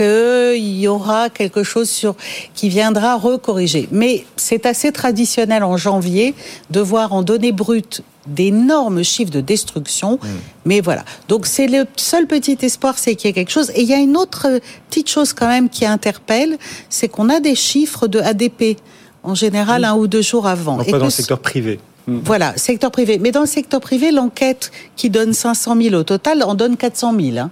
[0.00, 2.14] qu'il y aura quelque chose sur
[2.54, 3.86] qui viendra recorriger.
[3.90, 6.34] Mais c'est assez traditionnel en janvier
[6.70, 10.14] de voir en données brutes d'énormes chiffres de destruction.
[10.14, 10.26] Mm.
[10.64, 11.04] Mais voilà.
[11.28, 13.70] Donc c'est le seul petit espoir, c'est qu'il y ait quelque chose.
[13.74, 16.56] Et il y a une autre petite chose quand même qui interpelle,
[16.88, 18.78] c'est qu'on a des chiffres de ADP
[19.22, 20.78] en général un ou deux jours avant.
[20.78, 21.78] Donc pas dans le secteur privé.
[22.06, 23.18] Voilà, secteur privé.
[23.18, 27.14] Mais dans le secteur privé, l'enquête qui donne 500 000 au total en donne 400
[27.20, 27.38] 000.
[27.38, 27.50] Hein.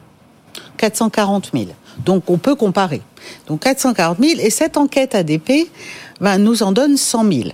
[0.78, 1.66] 440 000.
[2.04, 3.02] Donc on peut comparer.
[3.46, 5.68] Donc 440 000 et cette enquête ADP
[6.20, 7.48] ben, nous en donne 100 000.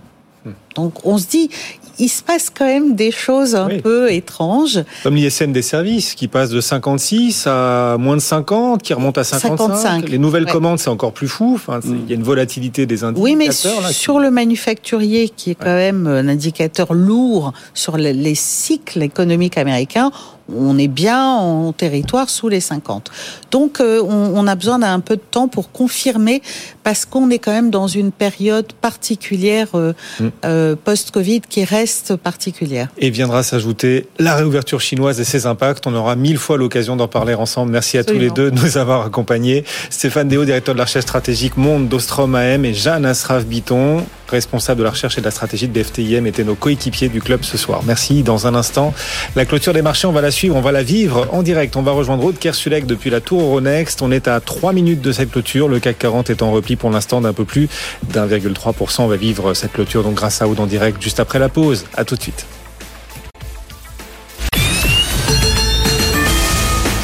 [0.74, 1.50] Donc on se dit,
[1.98, 4.80] il se passe quand même des choses un peu étranges.
[5.02, 9.24] Comme l'ISN des services qui passe de 56 à moins de 50, qui remonte à
[9.24, 10.08] 55.
[10.08, 11.52] Les nouvelles commandes, c'est encore plus fou.
[11.54, 13.24] Enfin, il y a une volatilité des indicateurs.
[13.24, 13.50] Oui, mais
[13.92, 20.10] sur le manufacturier, qui est quand même un indicateur lourd sur les cycles économiques américains,
[20.52, 23.10] on est bien en territoire sous les 50.
[23.50, 26.42] Donc euh, on, a besoin d'un peu de temps pour confirmer
[26.82, 30.28] parce qu'on est quand même dans une période particulière euh, mm.
[30.44, 32.88] euh, post-Covid qui reste particulière.
[32.96, 35.86] Et viendra s'ajouter la réouverture chinoise et ses impacts.
[35.86, 37.72] On aura mille fois l'occasion d'en parler ensemble.
[37.72, 39.64] Merci à tous les deux de nous avoir accompagnés.
[39.90, 44.78] Stéphane Déo, directeur de la recherche stratégique Monde d'Ostrom AM et Jeanne Asraf Biton, responsable
[44.78, 47.56] de la recherche et de la stratégie de BFTIM, étaient nos coéquipiers du club ce
[47.56, 47.82] soir.
[47.84, 48.22] Merci.
[48.22, 48.94] Dans un instant,
[49.36, 51.76] la clôture des marchés, on va la suivre, on va la vivre en direct.
[51.76, 54.02] On va rejoindre Aude Kersulek depuis la tour Euronext.
[54.02, 55.68] On est à 3 minutes de cette clôture.
[55.68, 57.68] Le CAC 40 est en repli pour l'instant d'un peu plus
[58.12, 59.02] d'1,3%.
[59.02, 61.84] On va vivre cette clôture donc grâce à Aude en direct juste après la pause.
[61.96, 62.46] À tout de suite.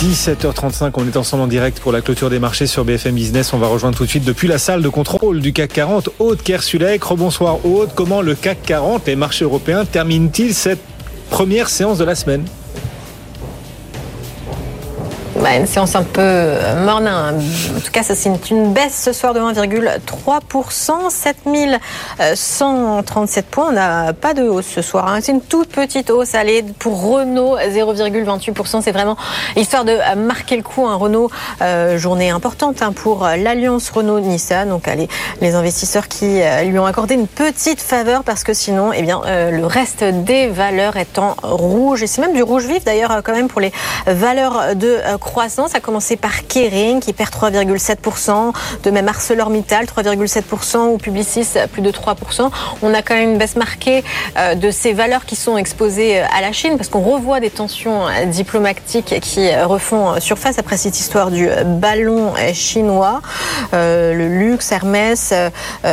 [0.00, 3.52] 17h35, on est ensemble en direct pour la clôture des marchés sur BFM Business.
[3.52, 6.42] On va rejoindre tout de suite depuis la salle de contrôle du CAC 40, Aude
[6.42, 7.04] Kersulek.
[7.04, 10.80] Rebonsoir Aude, comment le CAC 40, les marchés européens, terminent-ils cette
[11.28, 12.46] première séance de la semaine?
[15.40, 17.06] Bah, une séance un peu euh, morne.
[17.06, 17.36] Hein.
[17.74, 23.68] En tout cas, ça c'est une baisse ce soir de 1,3%, 7137 points.
[23.68, 25.08] On n'a pas de hausse ce soir.
[25.08, 25.20] Hein.
[25.22, 26.34] C'est une toute petite hausse.
[26.34, 28.82] Allez, pour Renault, 0,28%.
[28.82, 29.16] C'est vraiment
[29.56, 30.86] histoire de marquer le coup.
[30.86, 31.30] Un Renault,
[31.62, 34.68] euh, journée importante hein, pour l'alliance Renault-Nissan.
[34.68, 35.08] Donc, allez,
[35.40, 39.22] les investisseurs qui euh, lui ont accordé une petite faveur parce que sinon, eh bien,
[39.26, 42.02] le reste des valeurs est en rouge.
[42.02, 43.72] Et c'est même du rouge vif d'ailleurs, quand même, pour les
[44.06, 44.98] valeurs de
[45.30, 51.82] croissance a commencé par Kering qui perd 3,7%, de même ArcelorMittal 3,7% ou Publicis plus
[51.82, 52.50] de 3%.
[52.82, 54.02] On a quand même une baisse marquée
[54.36, 57.50] euh, de ces valeurs qui sont exposées euh, à la Chine parce qu'on revoit des
[57.50, 63.20] tensions euh, diplomatiques qui refont surface après cette histoire du ballon chinois.
[63.72, 65.32] Le luxe, Hermès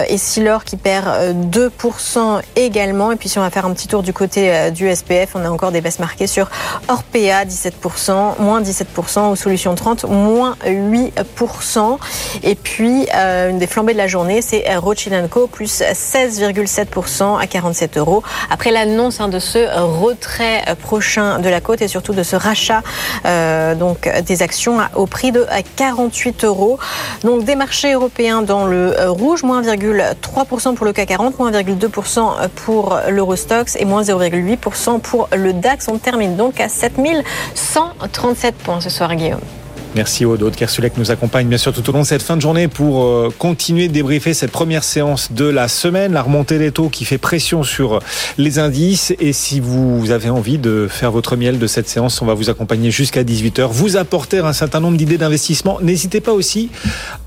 [0.09, 1.07] et Silor qui perd
[1.51, 3.11] 2% également.
[3.11, 5.49] Et puis si on va faire un petit tour du côté du SPF, on a
[5.49, 6.49] encore des baisses marquées sur
[6.87, 11.97] Orpea 17%, moins 17% aux solutions 30, moins 8%.
[12.43, 17.47] Et puis, euh, une des flambées de la journée, c'est Rothschild Co, plus 16,7% à
[17.47, 18.23] 47 euros.
[18.49, 22.83] Après l'annonce hein, de ce retrait prochain de la côte et surtout de ce rachat
[23.25, 26.77] euh, donc des actions au prix de 48 euros.
[27.23, 32.49] Donc des marchés européens dans le rouge, moins 1,3% pour le CAC 40, moins 1,2%
[32.65, 35.87] pour l'Eurostox et moins 0,8% pour le DAX.
[35.87, 39.06] On termine donc à 7137 points ce soir.
[39.15, 39.66] Guillaume.
[39.97, 40.55] Merci Aude.
[40.55, 43.33] Kersulek nous accompagne bien sûr tout au long de cette fin de journée pour euh,
[43.35, 47.17] continuer de débriefer cette première séance de la semaine, la remontée des taux qui fait
[47.17, 47.97] pression sur
[48.37, 49.15] les indices.
[49.19, 52.51] Et si vous avez envie de faire votre miel de cette séance, on va vous
[52.51, 55.79] accompagner jusqu'à 18h, vous apporter un certain nombre d'idées d'investissement.
[55.81, 56.69] N'hésitez pas aussi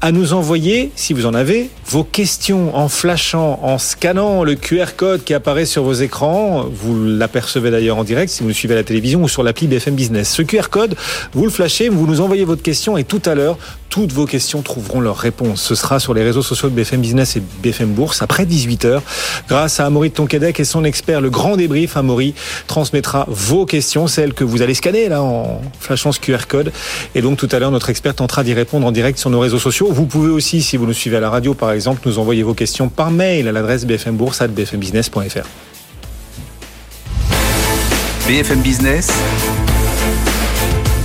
[0.01, 4.95] à nous envoyer, si vous en avez, vos questions en flashant, en scannant le QR
[4.97, 6.67] code qui apparaît sur vos écrans.
[6.73, 9.67] Vous l'apercevez d'ailleurs en direct si vous nous suivez à la télévision ou sur l'appli
[9.67, 10.31] BFM Business.
[10.33, 10.95] Ce QR code,
[11.33, 13.59] vous le flashez, vous nous envoyez votre questions et tout à l'heure,
[13.91, 15.61] toutes vos questions trouveront leur réponse.
[15.61, 19.01] Ce sera sur les réseaux sociaux de BFM Business et BFM Bourse après 18h.
[19.49, 22.35] Grâce à Amaury de Tonquédec et son expert, le grand débrief, Amaury
[22.69, 26.73] transmettra vos questions, celles que vous allez scanner là en flashant ce QR code.
[27.15, 29.59] Et donc tout à l'heure, notre expert tentera d'y répondre en direct sur nos réseaux
[29.59, 29.89] sociaux.
[29.91, 32.55] Vous pouvez aussi, si vous nous suivez à la radio par exemple, nous envoyer vos
[32.55, 35.47] questions par mail à l'adresse bfmbourse.bfmbusiness.fr.
[38.29, 39.09] BFM Business,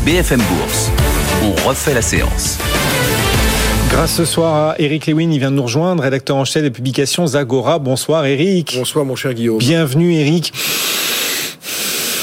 [0.05, 0.91] BFM Bourse
[1.45, 2.57] on refait la séance.
[3.89, 6.71] Grâce ce soir à Eric Lewin, il vient de nous rejoindre, rédacteur en chef des
[6.71, 7.77] publications Zagora.
[7.77, 8.75] Bonsoir Eric.
[8.77, 9.59] Bonsoir mon cher Guillaume.
[9.59, 10.51] Bienvenue Eric.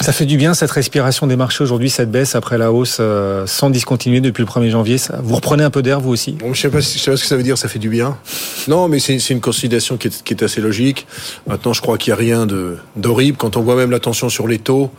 [0.03, 3.47] Ça fait du bien cette respiration des marchés aujourd'hui, cette baisse après la hausse euh,
[3.47, 4.97] sans discontinuer depuis le 1er janvier.
[5.23, 6.37] Vous reprenez un peu d'air vous aussi?
[6.41, 7.57] Je je sais pas ce que ça veut dire.
[7.57, 8.19] Ça fait du bien.
[8.67, 11.07] Non, mais c'est une consolidation qui est, assez logique.
[11.47, 12.49] Maintenant, je crois qu'il n'y a rien
[12.97, 13.37] d'horrible.
[13.37, 14.91] Quand on voit même la tension sur les taux,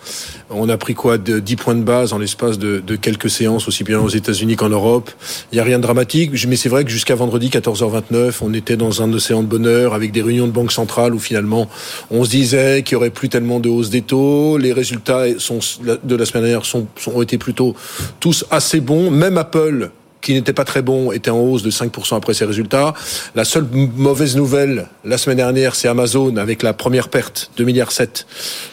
[0.50, 3.84] on a pris quoi de 10 points de base en l'espace de, quelques séances, aussi
[3.84, 5.12] bien aux États-Unis qu'en Europe.
[5.52, 6.32] Il n'y a rien de dramatique.
[6.48, 10.14] Mais c'est vrai que jusqu'à vendredi 14h29, on était dans un océan de bonheur avec
[10.14, 11.68] des réunions de banque centrale où finalement
[12.10, 14.58] on se disait qu'il y aurait plus tellement de hausse des taux.
[14.58, 14.93] Les résultats
[15.38, 17.76] sont, de la semaine dernière sont, ont été plutôt
[18.20, 19.12] tous assez bons.
[19.12, 19.92] Même Apple
[20.24, 22.94] qui n'était pas très bon, était en hausse de 5% après ses résultats.
[23.36, 27.92] La seule mauvaise nouvelle la semaine dernière, c'est Amazon avec la première perte, 2 milliards
[27.92, 28.26] 7.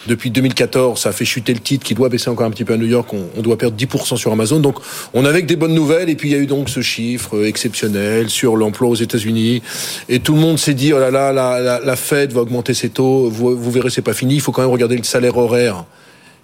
[0.06, 2.74] Depuis 2014, ça a fait chuter le titre qui doit baisser encore un petit peu
[2.74, 3.10] à New York.
[3.12, 4.60] On, doit perdre 10% sur Amazon.
[4.60, 4.76] Donc,
[5.12, 6.08] on avait que des bonnes nouvelles.
[6.08, 9.62] Et puis, il y a eu donc ce chiffre exceptionnel sur l'emploi aux États-Unis.
[10.08, 13.28] Et tout le monde s'est dit, oh là là, la Fed va augmenter ses taux.
[13.28, 14.34] Vous, vous verrez, c'est pas fini.
[14.34, 15.84] Il faut quand même regarder le salaire horaire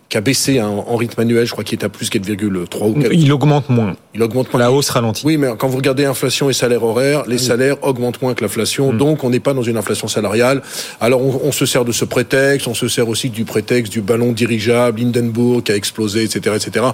[0.09, 3.00] qui a baissé en, en rythme annuel, je crois qu'il est à plus 4,3 ou
[3.00, 3.12] 4.
[3.12, 3.96] Il augmente moins.
[4.14, 4.61] Il augmente moins.
[4.61, 5.22] La hausse ralentit.
[5.26, 7.42] Oui, mais quand vous regardez inflation et salaire horaire, les oui.
[7.42, 8.98] salaires augmentent moins que l'inflation, mmh.
[8.98, 10.62] donc on n'est pas dans une inflation salariale.
[11.00, 14.00] Alors on, on, se sert de ce prétexte, on se sert aussi du prétexte du
[14.00, 16.86] ballon dirigeable, Hindenburg qui a explosé, etc., etc.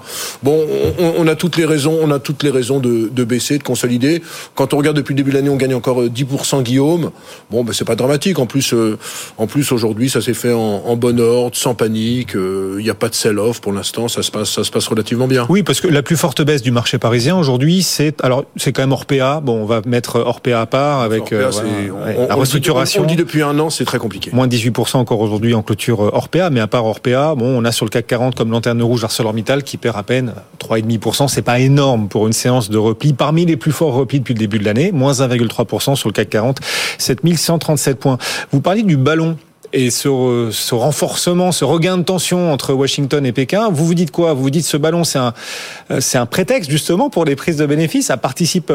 [0.43, 0.67] Bon,
[0.99, 3.63] on, on, a toutes les raisons, on a toutes les raisons de, de, baisser, de
[3.63, 4.23] consolider.
[4.55, 7.11] Quand on regarde depuis le début de l'année, on gagne encore 10% Guillaume.
[7.51, 8.39] Bon, ben c'est pas dramatique.
[8.39, 8.99] En plus, euh,
[9.37, 12.31] en plus aujourd'hui, ça s'est fait en, en, bon ordre, sans panique.
[12.35, 14.87] Il euh, n'y a pas de sell-off pour l'instant, ça se passe, ça se passe
[14.87, 15.45] relativement bien.
[15.49, 18.83] Oui, parce que la plus forte baisse du marché parisien aujourd'hui, c'est alors c'est quand
[18.83, 19.41] même Orpea.
[19.43, 21.51] Bon, on va mettre Orpea à part avec Orpea, euh,
[21.91, 23.03] voilà, on, la restructuration.
[23.03, 24.31] On, dit depuis un an, c'est très compliqué.
[24.33, 27.73] Moins de 18% encore aujourd'hui en clôture Orpea, mais à part Orpea, bon, on a
[27.73, 31.27] sur le CAC 40 comme lanterne rouge ArcelorMittal qui perd à peine 3,5%.
[31.27, 34.39] C'est pas énorme pour une séance de repli, parmi les plus forts replis depuis le
[34.39, 36.61] début de l'année, moins 1,3% sur le CAC 40,
[36.99, 38.19] 7137 points.
[38.53, 39.37] Vous parlez du ballon
[39.73, 44.11] et ce, ce, renforcement, ce regain de tension entre Washington et Pékin, vous vous dites
[44.11, 44.35] quoi?
[44.35, 48.07] Vous vous dites ce ballon, c'est un, prétexte justement pour les prises de bénéfices.
[48.07, 48.73] Ça participe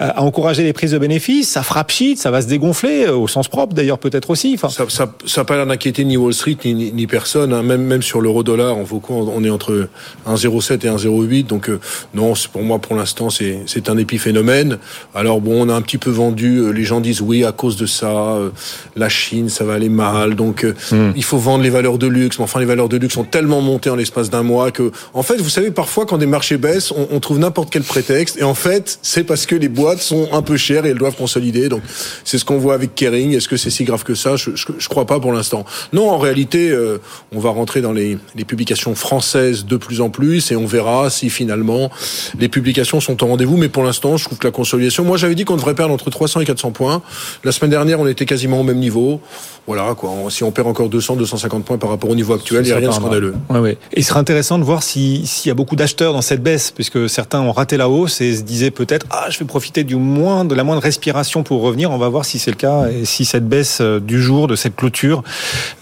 [0.00, 1.50] à encourager les prises de bénéfices.
[1.50, 4.58] Ça frappe shit, ça va se dégonfler au sens propre d'ailleurs peut-être aussi.
[4.58, 7.52] Ça, ça, ça n'a pas l'air d'inquiéter ni Wall Street ni, personne.
[7.52, 7.62] Hein.
[7.62, 9.88] Même sur l'euro dollar, on On est entre
[10.28, 11.46] 1,07 et 1,08.
[11.46, 11.80] Donc euh,
[12.14, 14.78] non, pour moi pour l'instant c'est un épiphénomène.
[15.14, 16.72] Alors bon, on a un petit peu vendu.
[16.72, 18.06] Les gens disent oui à cause de ça.
[18.06, 18.50] Euh,
[18.96, 21.10] la Chine, ça va aller mal donc mmh.
[21.14, 22.38] il faut vendre les valeurs de luxe.
[22.38, 25.22] Mais enfin, les valeurs de luxe ont tellement monté en l'espace d'un mois que, en
[25.22, 28.38] fait, vous savez, parfois quand des marchés baissent, on, on trouve n'importe quel prétexte.
[28.38, 31.16] Et en fait, c'est parce que les boîtes sont un peu chères et elles doivent
[31.16, 31.68] consolider.
[31.68, 31.82] Donc
[32.24, 33.34] c'est ce qu'on voit avec Kering.
[33.34, 34.36] Est-ce que c'est si grave que ça?
[34.36, 35.64] Je, je, je, crois pas pour l'instant.
[35.92, 36.98] Non, en réalité, euh,
[37.32, 41.10] on va rentrer dans les, les, publications françaises de plus en plus et on verra
[41.10, 41.90] si finalement
[42.38, 43.56] les publications sont au rendez-vous.
[43.56, 45.04] Mais pour l'instant, je trouve que la consolidation.
[45.04, 47.02] Moi, j'avais dit qu'on devrait perdre entre 300 et 400 points.
[47.42, 49.20] La semaine dernière, on était quasiment au même niveau.
[49.66, 52.66] Voilà quoi si on perd encore 200, 250 points par rapport au niveau actuel, il
[52.66, 53.34] n'y a rien de scandaleux.
[53.50, 53.78] Ouais, ouais.
[53.92, 56.70] Et il sera intéressant de voir s'il si y a beaucoup d'acheteurs dans cette baisse,
[56.70, 59.96] puisque certains ont raté la hausse et se disaient peut-être ah je vais profiter du
[59.96, 61.90] moins de la moindre respiration pour revenir.
[61.90, 64.56] On va voir si c'est le cas et si cette baisse euh, du jour de
[64.56, 65.22] cette clôture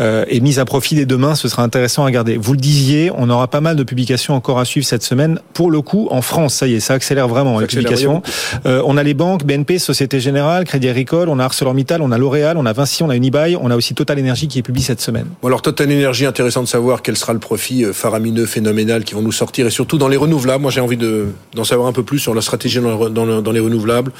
[0.01, 1.35] euh, est mise à profit dès demain.
[1.35, 2.37] Ce sera intéressant à regarder.
[2.37, 5.39] Vous le disiez, on aura pas mal de publications encore à suivre cette semaine.
[5.55, 8.23] Pour le coup, en France, ça y est, ça accélère vraiment ça les publications.
[8.67, 12.19] Euh, on a les banques, BNP, Société Générale, Crédit Agricole, on a ArcelorMittal, on a
[12.19, 14.85] L'Oréal, on a Vinci, on a Unibail, on a aussi Total Energy qui est publié
[14.87, 15.27] cette semaine.
[15.43, 19.15] Bon alors Total Énergie, intéressant de savoir quel sera le profit euh, faramineux, phénoménal qui
[19.15, 20.63] vont nous sortir, et surtout dans les renouvelables.
[20.63, 23.53] Moi, j'ai envie de d'en savoir un peu plus sur la stratégie dans, dans, dans,
[23.53, 24.13] les renouvelables,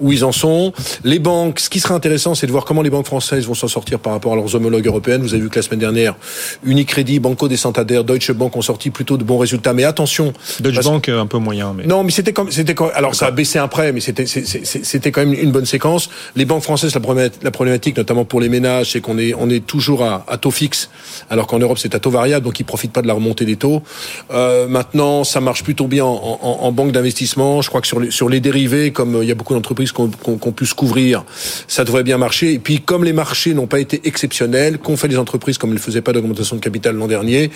[0.00, 0.72] où ils en sont.
[1.04, 3.68] Les banques, ce qui serait intéressant, c'est de voir comment les banques françaises vont s'en
[3.68, 5.22] sortir par rapport à leurs homologues européennes.
[5.22, 6.16] Vous avez vu que la semaine dernière,
[6.64, 9.72] Unicredit, Banco des Santander, Deutsche Bank ont sorti plutôt de bons résultats.
[9.72, 11.74] Mais attention, Deutsche Bank un peu moyen.
[11.76, 11.86] Mais...
[11.86, 15.34] Non, mais c'était comme c'était alors ça a baissé après, mais c'était c'était quand même
[15.34, 16.10] une bonne séquence.
[16.34, 19.45] Les banques françaises, la problématique, la problématique notamment pour les ménages, c'est qu'on est on
[19.50, 20.90] est toujours à, taux fixe
[21.30, 23.56] alors qu'en Europe c'est à taux variable, donc ils profitent pas de la remontée des
[23.56, 23.82] taux.
[24.30, 27.62] Euh, maintenant, ça marche plutôt bien en, banque d'investissement.
[27.62, 29.92] Je crois que sur les, sur les dérivés, comme euh, il y a beaucoup d'entreprises
[29.92, 31.24] qui ont, qu pu se couvrir,
[31.68, 32.52] ça devrait bien marcher.
[32.52, 35.76] Et puis, comme les marchés n'ont pas été exceptionnels, qu'ont fait les entreprises comme elles
[35.76, 37.50] ne faisaient pas d'augmentation de capital l'an dernier,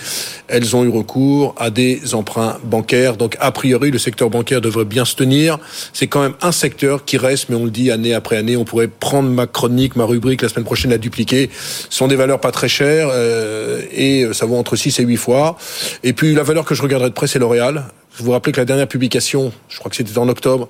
[0.48, 3.16] elles ont eu recours à des emprunts bancaires.
[3.16, 5.58] Donc, a priori, le secteur bancaire devrait bien se tenir.
[5.92, 8.56] C'est quand même un secteur qui reste, mais on le dit année après année.
[8.56, 11.50] On pourrait prendre ma chronique, ma rubrique la semaine prochaine à dupliquer.
[11.88, 13.08] Sont des valeurs pas très chères.
[13.12, 15.56] Euh, et ça vaut entre 6 et 8 fois.
[16.02, 17.84] Et puis la valeur que je regarderai de près, c'est L'Oréal,
[18.18, 20.68] Vous vous rappelez que la dernière publication, je crois que c'était en octobre,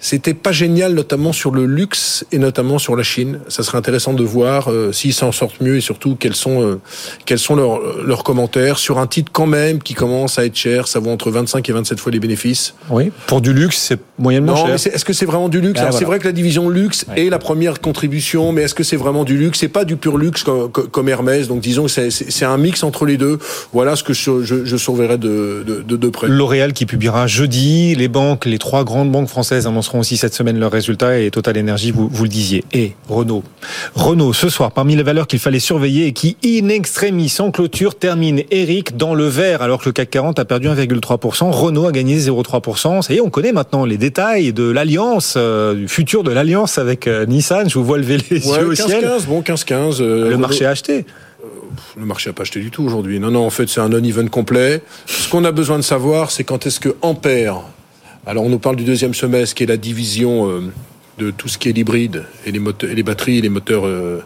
[0.00, 3.40] c'était pas génial, notamment sur le luxe et notamment sur la Chine.
[3.48, 6.80] Ça serait intéressant de voir euh, s'ils s'en sortent mieux et surtout quels sont euh,
[7.24, 10.88] quels sont leurs, leurs commentaires sur un titre quand même qui commence à être cher.
[10.88, 12.74] Ça vaut entre 25 et 27 fois les bénéfices.
[12.90, 14.74] Oui, pour du luxe, c'est moyennement Non, cher.
[14.94, 15.80] est-ce que c'est vraiment du luxe?
[15.82, 17.26] Ah, C'est vrai que la division luxe Ouais.
[17.26, 19.58] est la première contribution, mais est-ce que c'est vraiment du luxe?
[19.60, 21.48] C'est pas du pur luxe comme, comme Hermès.
[21.48, 23.38] Donc disons que c'est- un mix entre les deux.
[23.72, 26.28] Voilà ce que je, je, je surveillerai de, de, de, de près.
[26.28, 27.94] L'Oréal qui publiera jeudi.
[27.94, 31.58] Les banques, les trois grandes banques françaises annonceront aussi cette semaine leurs résultats et Total
[31.58, 32.64] Energy, vous, vous le disiez.
[32.72, 33.42] Et Renault.
[33.94, 37.96] Renault, ce soir, parmi les valeurs qu'il fallait surveiller et qui, in extremis, en clôture,
[37.96, 41.50] termine Eric dans le vert alors que le CAC 40 a perdu 1,3%.
[41.50, 43.02] Renault a gagné 0,3%.
[43.02, 46.78] Ça y est, on connaît maintenant les détails de l'alliance, euh, du futur de l'alliance
[46.78, 47.68] avec euh, Nissan.
[47.68, 49.04] Je vous vois lever les Ouais, yeux au ciel.
[49.04, 50.00] 15-15, bon 15-15.
[50.00, 51.04] euh, Le Renault- marché a acheté.
[51.96, 53.20] Le marché n'a pas acheté du tout aujourd'hui.
[53.20, 54.82] Non, non, en fait, c'est un non-even complet.
[55.06, 57.62] Ce qu'on a besoin de savoir, c'est quand est-ce que Ampère,
[58.26, 60.60] alors on nous parle du deuxième semestre, qui est la division euh,
[61.18, 63.86] de tout ce qui est l'hybride et les, moteurs, et les batteries et les moteurs
[63.86, 64.22] euh,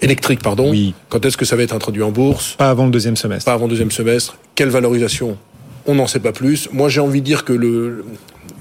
[0.00, 0.70] électriques, pardon.
[0.70, 0.94] Oui.
[1.08, 2.54] Quand est-ce que ça va être introduit en bourse?
[2.56, 3.44] Pas avant le deuxième semestre.
[3.44, 4.36] Pas avant le deuxième semestre.
[4.54, 5.36] Quelle valorisation?
[5.86, 6.68] On n'en sait pas plus.
[6.72, 8.04] Moi, j'ai envie de dire que le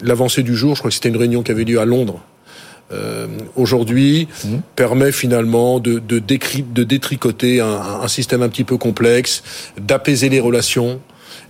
[0.02, 2.20] l'avancée du jour, je crois que c'était une réunion qui avait lieu à Londres,
[2.94, 4.28] euh, aujourd'hui
[4.76, 9.44] permet finalement de, de, décri- de détricoter un, un système un petit peu complexe,
[9.80, 11.02] d'apaiser les relations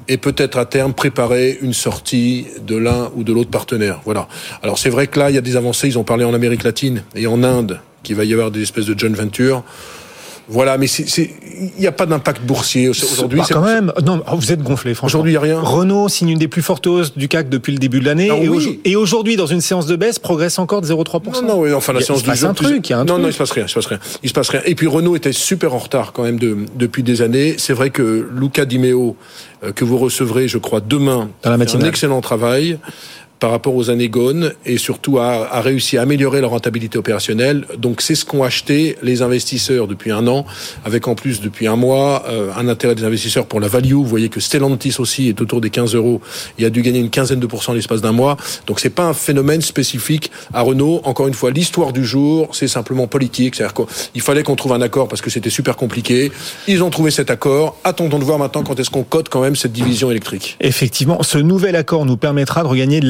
[0.08, 4.02] et peut-être à terme préparer une sortie de l'un ou de l'autre partenaire.
[4.06, 4.28] Voilà.
[4.62, 5.88] Alors c'est vrai que là, il y a des avancées.
[5.88, 8.86] Ils ont parlé en Amérique latine et en Inde qu'il va y avoir des espèces
[8.86, 9.64] de joint venture.
[10.50, 11.30] Voilà, mais il
[11.80, 13.40] n'y a pas d'impact boursier aujourd'hui.
[13.40, 13.94] Bah, c'est- quand même.
[14.06, 15.08] Non, vous êtes gonflé, franchement.
[15.20, 15.60] Aujourd'hui, il n'y a rien.
[15.62, 18.28] Renault signe une des plus fortes hausses du CAC depuis le début de l'année.
[18.30, 18.82] Ah et, oui.
[18.84, 21.42] et aujourd'hui, dans une séance de baisse, progresse encore de 0,3%.
[21.44, 22.54] Non, non, oui, enfin la Il y a- séance il se du passe jour, un
[22.54, 23.22] plus- truc, il y a un non, truc.
[23.24, 24.00] non, il se passe rien, il se passe rien.
[24.22, 24.62] Il se passe rien.
[24.66, 27.56] Et puis Renault était super en retard quand même de, depuis des années.
[27.58, 29.16] C'est vrai que Luca Di Meo,
[29.64, 31.86] euh, que vous recevrez, je crois, demain, Dans la fait matinale.
[31.86, 32.80] un excellent travail
[33.40, 34.10] par rapport aux années
[34.66, 37.66] et surtout a, a réussi à améliorer leur rentabilité opérationnelle.
[37.78, 40.46] Donc c'est ce qu'ont acheté les investisseurs depuis un an,
[40.86, 43.94] avec en plus depuis un mois euh, un intérêt des investisseurs pour la value.
[43.94, 46.22] Vous voyez que Stellantis aussi est autour des 15 euros
[46.60, 48.38] et a dû gagner une quinzaine de pourcents en l'espace d'un mois.
[48.68, 51.02] Donc c'est pas un phénomène spécifique à Renault.
[51.04, 53.56] Encore une fois, l'histoire du jour, c'est simplement politique.
[53.56, 56.32] C'est-à-dire qu'il fallait qu'on trouve un accord parce que c'était super compliqué.
[56.68, 57.78] Ils ont trouvé cet accord.
[57.84, 60.58] Attendons de voir maintenant quand est-ce qu'on cote quand même cette division électrique.
[60.60, 63.08] Effectivement, ce nouvel accord nous permettra de regagner de.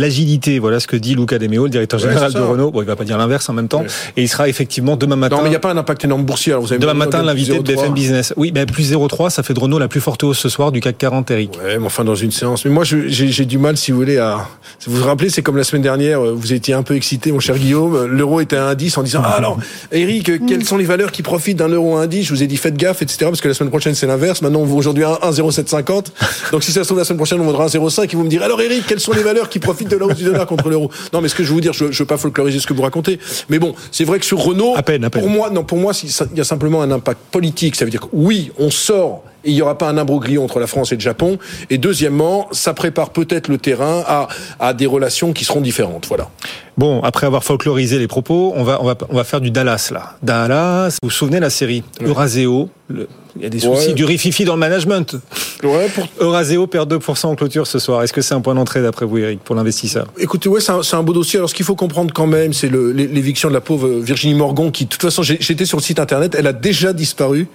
[0.60, 2.40] Voilà ce que dit Luca De Meo, le directeur général de.
[2.40, 2.72] Renault.
[2.72, 3.82] Bon, il va pas dire l'inverse en même temps.
[3.82, 3.88] Ouais.
[4.18, 5.38] Et il sera effectivement demain matin.
[5.38, 6.54] Non, mais il n'y a pas un impact énorme boursier.
[6.54, 7.76] Alors vous avez Demain matin, l'invité de 0,3.
[7.76, 8.34] BFM Business.
[8.38, 10.80] Oui, ben plus 0,3, ça fait de Renault la plus forte hausse ce soir du
[10.80, 11.58] CAC 40, Eric.
[11.64, 12.66] Ouais, mais enfin dans une séance.
[12.66, 14.48] Mais moi, j'ai du mal, si vous voulez, à.
[14.86, 17.40] Vous vous rappelez, c'est comme la semaine dernière, euh, vous étiez un peu excité, mon
[17.40, 18.06] cher Guillaume.
[18.06, 19.58] L'euro était à 1,10 en disant Ah alors,
[19.92, 22.48] Eric, euh, quelles sont les valeurs qui profitent d'un euro à 1,10 Je vous ai
[22.48, 23.26] dit faites gaffe, etc.
[23.26, 24.42] Parce que la semaine prochaine, c'est l'inverse.
[24.42, 26.06] Maintenant, on vaut aujourd'hui un 1,0750.
[26.52, 28.46] Donc si ça se trouve, la semaine prochaine, on vaudra 1,05 et vous me direz
[28.46, 30.90] Alors, Eric, quelles sont les valeurs qui profitent de la hausse du dollar contre l'euro
[31.14, 32.74] Non, mais ce que je veux vous dire, je ne veux pas folkloriser ce que
[32.74, 33.20] vous racontez.
[33.50, 35.22] Mais bon, c'est vrai que sur Renault, À peine, à peine.
[35.22, 37.76] pour moi, non, pour moi, il y a simplement un impact politique.
[37.76, 40.60] Ça veut dire que oui, on sort et il n'y aura pas un imbroglio entre
[40.62, 41.38] la France et le Japon.
[41.70, 44.30] Et deuxièmement, ça prépare peut-être le terrain à,
[44.60, 46.06] à des relations qui seront différentes.
[46.08, 46.30] Voilà.
[46.78, 49.90] Bon, après avoir folklorisé les propos, on va, on va, on va faire du Dallas,
[49.92, 50.16] là.
[50.24, 51.84] Dallas, vous vous souvenez la série?
[52.02, 53.94] Euraseo le- Il y a des soucis Ouais.
[53.94, 55.16] du rififi dans le management.
[55.64, 56.08] Ouais, pour...
[56.20, 58.04] Euraseo perd 2% en clôture ce soir.
[58.04, 60.08] Est-ce que c'est un point d'entrée d'après vous, Eric, pour l'investisseur?
[60.20, 61.38] Écoutez, ouais, c'est un, un beau dossier.
[61.40, 64.86] Alors, ce qu'il faut comprendre quand même, c'est l'éviction de la pauvre Virginie Morgon, qui,
[64.86, 67.48] de toute façon, j'étais sur le site internet, elle a déjà disparu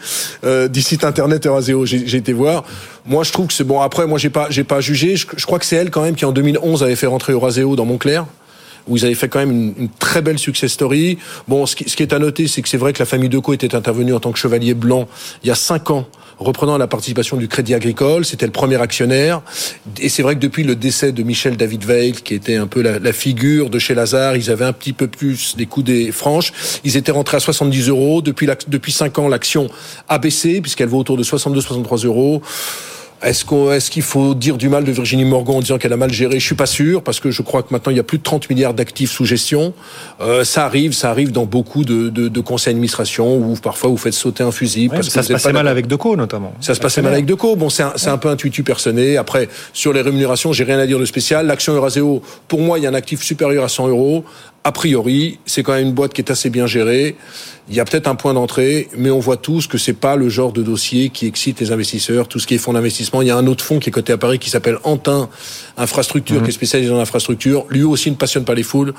[0.44, 1.86] euh, du site internet Euraseo.
[1.86, 2.64] J'ai j'ai été voir.
[3.06, 3.80] Moi, je trouve que c'est bon.
[3.80, 5.14] Après, moi, j'ai pas, j'ai pas jugé.
[5.16, 7.76] Je, je crois que c'est elle quand même qui, en 2011, avait fait rentrer Euraseo
[7.76, 8.26] dans Montclair
[8.97, 11.18] ils avaient fait quand même une, très belle success story.
[11.47, 13.74] Bon, ce qui, est à noter, c'est que c'est vrai que la famille Decaux était
[13.74, 15.09] intervenue en tant que chevalier blanc
[15.43, 16.07] il y a cinq ans
[16.39, 19.43] reprenant la participation du Crédit Agricole, c'était le premier actionnaire.
[20.01, 22.80] Et c'est vrai que depuis le décès de Michel David Veil, qui était un peu
[22.80, 26.12] la, la figure de chez Lazare, ils avaient un petit peu plus des coups des
[26.12, 26.53] franches.
[26.84, 28.22] Ils étaient rentrés à 70 euros.
[28.22, 29.68] Depuis, l'ac- depuis 5 ans, l'action
[30.09, 32.41] a baissé, puisqu'elle vaut autour de 62-63 euros.
[33.22, 35.96] Est-ce qu'on, est-ce qu'il faut dire du mal de Virginie Morgan en disant qu'elle a
[35.96, 36.38] mal géré?
[36.38, 38.22] Je suis pas sûr parce que je crois que maintenant il y a plus de
[38.22, 39.74] 30 milliards d'actifs sous gestion.
[40.20, 43.96] Euh, ça arrive, ça arrive dans beaucoup de, de, de conseils d'administration où parfois vous
[43.96, 44.52] faites sauter un
[44.88, 46.52] parce que Ça se passait pas mal avec Deco, notamment.
[46.60, 47.56] Ça se passait mal avec Deco.
[47.56, 49.16] Bon, c'est un, c'est un peu intuitu personné.
[49.16, 51.46] Après, sur les rémunérations, j'ai rien à dire de spécial.
[51.46, 54.24] L'action Euraseo, pour moi, il y a un actif supérieur à 100 euros.
[54.68, 57.16] A priori, c'est quand même une boîte qui est assez bien gérée.
[57.70, 60.28] Il y a peut-être un point d'entrée, mais on voit tous que c'est pas le
[60.28, 62.28] genre de dossier qui excite les investisseurs.
[62.28, 64.12] Tout ce qui est fonds d'investissement, il y a un autre fonds qui est coté
[64.12, 65.28] à Paris qui s'appelle Antin
[65.76, 66.42] Infrastructure, mhm.
[66.44, 67.66] qui est spécialisé dans l'infrastructure.
[67.68, 68.94] Lui aussi ne passionne pas les foules.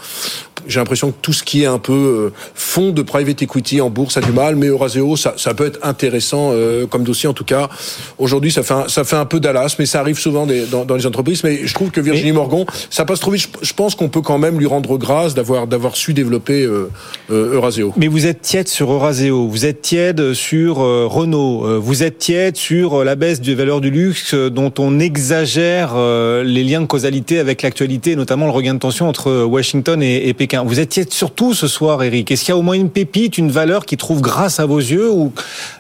[0.68, 3.90] J'ai l'impression que tout ce qui est un peu euh, fonds de private equity en
[3.90, 7.34] bourse a du mal, mais Euraseo, ça, ça peut être intéressant euh, comme dossier en
[7.34, 7.70] tout cas.
[8.18, 10.86] Aujourd'hui, ça fait un, ça fait un peu Dallas, mais ça arrive souvent des, dans,
[10.86, 11.44] dans, les entreprises.
[11.44, 13.50] Mais je trouve que Virginie Morgan, ça passe trop vite.
[13.62, 16.90] Je, pense qu'on peut quand même lui rendre grâce d'avoir d'avoir su développer euh,
[17.32, 17.94] euh Euraseo.
[17.98, 22.58] Mais vous êtes sur Euraseo, vous êtes tiède sur euh, Renault, euh, vous êtes tiède
[22.58, 25.96] sur la baisse des valeurs du luxe dont on exagère
[26.44, 30.64] les liens de causalité avec l'actualité, notamment le regain de tension entre Washington et, Pékin.
[30.64, 32.32] Vous êtes tiède sur tout ce soir, Eric.
[32.32, 34.80] Est-ce qu'il y a au moins une pépite, une valeur qui trouve grâce à vos
[34.80, 35.32] yeux ou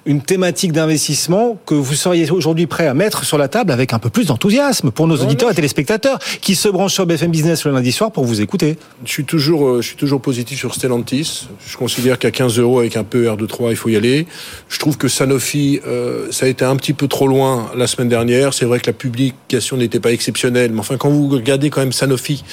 [0.05, 3.99] une thématique d'investissement que vous seriez aujourd'hui prêt à mettre sur la table avec un
[3.99, 7.71] peu plus d'enthousiasme pour nos auditeurs et téléspectateurs qui se branchent sur BFM Business le
[7.71, 8.77] lundi soir pour vous écouter?
[9.05, 11.47] Je suis toujours, je suis toujours positif sur Stellantis.
[11.68, 14.28] Je considère qu'à 15 euros avec un peu R2-3, il faut y aller.
[14.70, 18.10] Je trouve que Sanofi, euh, ça a été un petit peu trop loin la semaine
[18.10, 18.53] dernière.
[18.53, 21.93] C'est vrai que la publication n'était pas exceptionnelle, mais enfin, quand vous regardez quand même
[21.93, 22.43] Sanofi,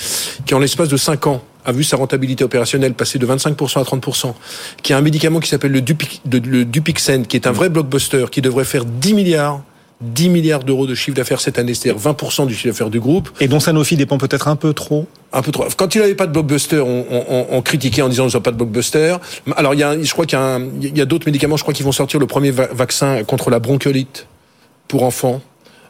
[0.46, 3.82] qui en l'espace de 5 ans a vu sa rentabilité opérationnelle passer de 25% à
[3.82, 4.34] 30%,
[4.82, 8.40] qui a un médicament qui s'appelle le, le Dupixen, qui est un vrai blockbuster, qui
[8.40, 9.62] devrait faire 10 milliards
[10.02, 13.30] 10 milliards d'euros de chiffre d'affaires cette année, c'est-à-dire 20% du chiffre d'affaires du groupe.
[13.40, 15.64] Et dont Sanofi dépend peut-être un peu trop un peu trop.
[15.76, 18.52] Quand il n'avait pas de blockbuster, on, on, on, critiquait en disant qu'ils n'ont pas
[18.52, 19.16] de blockbuster.
[19.56, 21.56] Alors, il y a, je crois qu'il y a, a d'autres médicaments.
[21.56, 24.28] Je crois qu'ils vont sortir le premier vaccin contre la bronchiolite
[24.88, 25.42] pour enfants.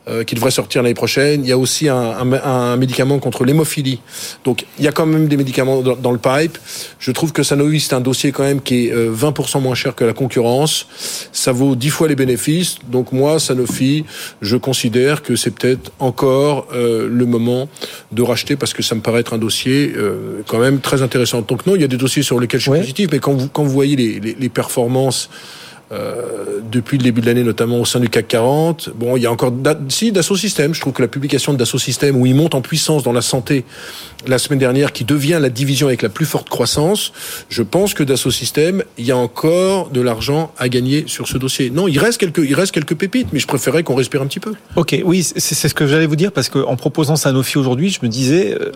[0.09, 1.43] Euh, qui devrait sortir l'année prochaine.
[1.43, 3.99] Il y a aussi un, un, un médicament contre l'hémophilie.
[4.45, 6.59] Donc il y a quand même des médicaments dans, dans le pipe.
[7.01, 9.97] Je trouve que Sanofi, c'est un dossier quand même qui est 20% euh, moins cher
[9.97, 10.87] que la concurrence.
[11.33, 12.77] Ça vaut 10 fois les bénéfices.
[12.89, 14.05] Donc moi, Sanofi,
[14.43, 17.69] je considère que c'est peut-être encore euh, le moment
[18.13, 21.41] de racheter parce que ça me paraît être un dossier euh, quand même très intéressant.
[21.43, 23.49] Donc non, il y a des dossiers sur lesquels je suis positif, mais quand vous,
[23.49, 25.31] quand vous voyez les, les, les performances
[25.93, 28.91] euh, depuis le début de l'année, notamment au sein du CAC 40.
[28.97, 29.53] Bon, il y a encore
[29.89, 30.75] si Dassault Systèmes.
[30.75, 33.23] Je trouve que la publication de Dassault Systèmes, où il monte en puissance dans la
[33.23, 33.65] santé
[34.27, 37.13] la semaine dernière, qui devient la division avec la plus forte croissance,
[37.49, 41.39] je pense que Dassault Systèmes, il y a encore de l'argent à gagner sur ce
[41.39, 41.71] dossier.
[41.71, 44.41] Non, il reste quelques, il reste quelques pépites, mais je préférais qu'on respire un petit
[44.41, 44.55] peu.
[44.75, 48.09] Ok, oui, c'est ce que j'allais vous dire parce qu'en proposant Sanofi aujourd'hui, je me
[48.09, 48.73] disais, euh,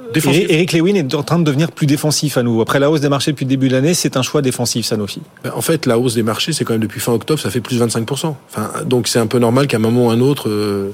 [0.49, 2.61] Eric Lewin est en train de devenir plus défensif à nous.
[2.61, 5.21] Après la hausse des marchés depuis le début de l'année, c'est un choix défensif Sanofi.
[5.43, 7.61] Ben, en fait, la hausse des marchés, c'est quand même depuis fin octobre, ça fait
[7.61, 8.35] plus de 25%.
[8.49, 10.93] Enfin, donc c'est un peu normal qu'à un moment ou un autre, euh,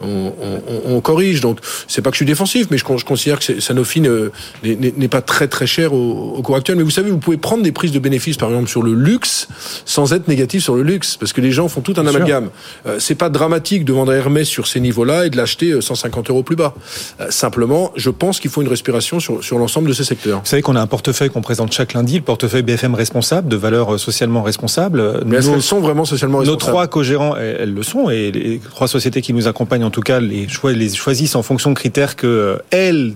[0.00, 1.40] on, on, on, corrige.
[1.40, 5.22] Donc, c'est pas que je suis défensif, mais je, je considère que Sanofi n'est pas
[5.22, 6.76] très très cher au, au, cours actuel.
[6.76, 9.48] Mais vous savez, vous pouvez prendre des prises de bénéfices, par exemple sur le luxe,
[9.84, 12.50] sans être négatif sur le luxe, parce que les gens font tout un amalgame.
[12.86, 16.32] Euh, c'est pas dramatique de vendre Hermès sur ces niveaux-là et de l'acheter 150 euh,
[16.32, 16.74] euros plus bas.
[17.20, 20.40] Euh, simplement, je pense qu'il faut une respiration sur, sur l'ensemble de ces secteurs.
[20.40, 23.56] Vous savez qu'on a un portefeuille qu'on présente chaque lundi, le portefeuille BFM responsable, de
[23.56, 25.22] valeurs socialement responsables.
[25.26, 26.62] Mais est-ce qu'elles sont vraiment socialement responsables?
[26.64, 30.00] Nos trois co-gérants, elles, le sont, et les trois sociétés qui nous accompagnent en tout
[30.00, 33.14] cas les, choisissent en fonction de critères que euh, elles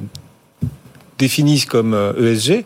[1.18, 2.64] définissent comme ESG.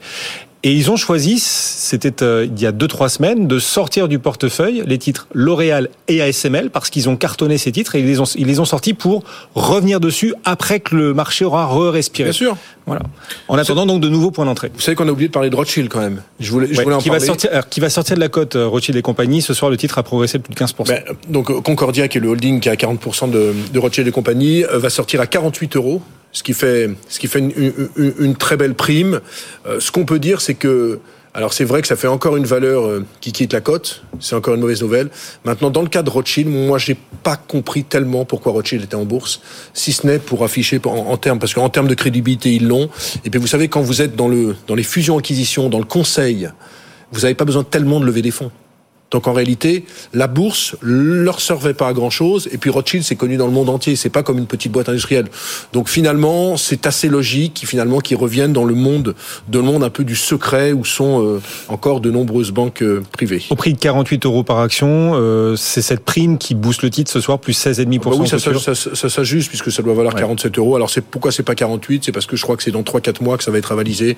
[0.65, 4.09] Euh, et ils ont choisi, c'était euh, il y a deux trois semaines, de sortir
[4.09, 8.07] du portefeuille les titres L'Oréal et ASML parce qu'ils ont cartonné ces titres et ils
[8.07, 12.31] les ont, ils les ont sortis pour revenir dessus après que le marché aura re-respiré.
[12.31, 12.57] Bien sûr.
[12.87, 13.03] Voilà.
[13.49, 14.71] En attendant donc de nouveaux points d'entrée.
[14.75, 16.23] Vous savez qu'on a oublié de parler de Rothschild quand même.
[16.41, 17.21] Je voulais, je voulais en qui parler.
[17.21, 19.43] Va sortir, qui va sortir de la cote euh, Rothschild et compagnie.
[19.43, 20.89] Ce soir, le titre a progressé de plus de 15%.
[20.89, 24.65] Ben, donc Concordia, qui est le holding qui a 40% de, de Rothschild et compagnie,
[24.65, 26.03] euh, va sortir à 48 euros
[26.33, 27.53] ce qui fait, ce qui fait une,
[27.97, 29.21] une, une très belle prime.
[29.67, 30.99] Euh, ce qu'on peut dire, c'est que
[31.35, 34.35] alors c'est vrai que ça fait encore une valeur euh, qui quitte la cote, c'est
[34.35, 35.09] encore une mauvaise nouvelle.
[35.45, 39.07] Maintenant, dans le cas de Rothschild, moi j'ai pas compris tellement pourquoi Rothschild était en
[39.07, 39.41] bourse,
[39.73, 42.91] si ce n'est pour afficher en, en termes, parce qu'en termes de crédibilité ils l'ont.
[43.25, 45.87] Et puis vous savez quand vous êtes dans le dans les fusions acquisitions, dans le
[45.87, 46.51] conseil,
[47.13, 48.51] vous n'avez pas besoin tellement de lever des fonds.
[49.13, 49.85] Donc en réalité,
[50.15, 52.49] la bourse leur servait pas à grand chose.
[52.51, 53.95] Et puis Rothschild, c'est connu dans le monde entier.
[53.95, 55.27] C'est pas comme une petite boîte industrielle.
[55.73, 59.15] Donc finalement, c'est assez logique, finalement, qu'ils reviennent dans le monde,
[59.49, 63.03] de le monde un peu du secret où sont euh, encore de nombreuses banques euh,
[63.13, 63.43] privées.
[63.51, 67.11] Au prix de 48 euros par action, euh, c'est cette prime qui booste le titre
[67.11, 67.99] ce soir, plus 16,5%.
[67.99, 70.21] Bah oui, ça, ça, ça, s'ajuste puisque ça doit valoir ouais.
[70.21, 70.75] 47 euros.
[70.75, 73.23] Alors c'est pourquoi c'est pas 48 C'est parce que je crois que c'est dans 3-4
[73.23, 74.17] mois que ça va être avalisé.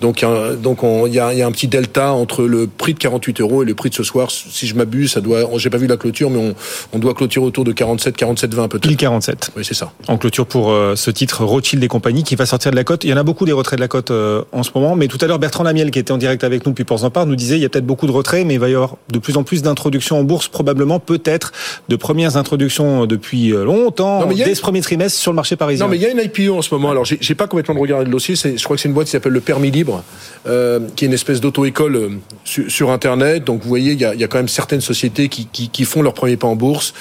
[0.00, 0.24] Donc
[0.62, 3.62] donc il y a, y a un petit delta entre le prix de 48 euros
[3.62, 5.96] et le prix de ce soir si je m'abuse, ça doit, j'ai pas vu la
[5.96, 6.54] clôture, mais on,
[6.92, 8.82] on doit clôturer autour de 47, 47, 20 peut-être.
[8.82, 9.50] Pile 47.
[9.56, 9.92] Oui, c'est ça.
[10.08, 13.04] En clôture pour euh, ce titre Rothschild et compagnie qui va sortir de la cote.
[13.04, 15.08] Il y en a beaucoup des retraits de la cote euh, en ce moment, mais
[15.08, 17.26] tout à l'heure Bertrand Lamiel qui était en direct avec nous depuis Ports en Part
[17.26, 19.18] nous disait il y a peut-être beaucoup de retraits, mais il va y avoir de
[19.18, 21.52] plus en plus d'introductions en bourse, probablement, peut-être,
[21.88, 25.36] de premières introductions depuis euh, longtemps, Non, mais a dès ce premier trimestre sur le
[25.36, 25.86] marché parisien.
[25.86, 26.90] Non, mais il y a une IPO en ce moment.
[26.90, 28.34] Alors, j'ai pas complètement regardé le dossier.
[28.34, 30.02] Je crois que c'est une boîte qui s'appelle le Permis Libre,
[30.46, 32.10] euh, qui est une espèce d'auto-école
[32.44, 33.44] sur, sur Internet.
[33.44, 35.68] Donc, vous voyez, il y a, il y a quand même certaines sociétés qui, qui,
[35.68, 36.94] qui font leur premier pas en bourse.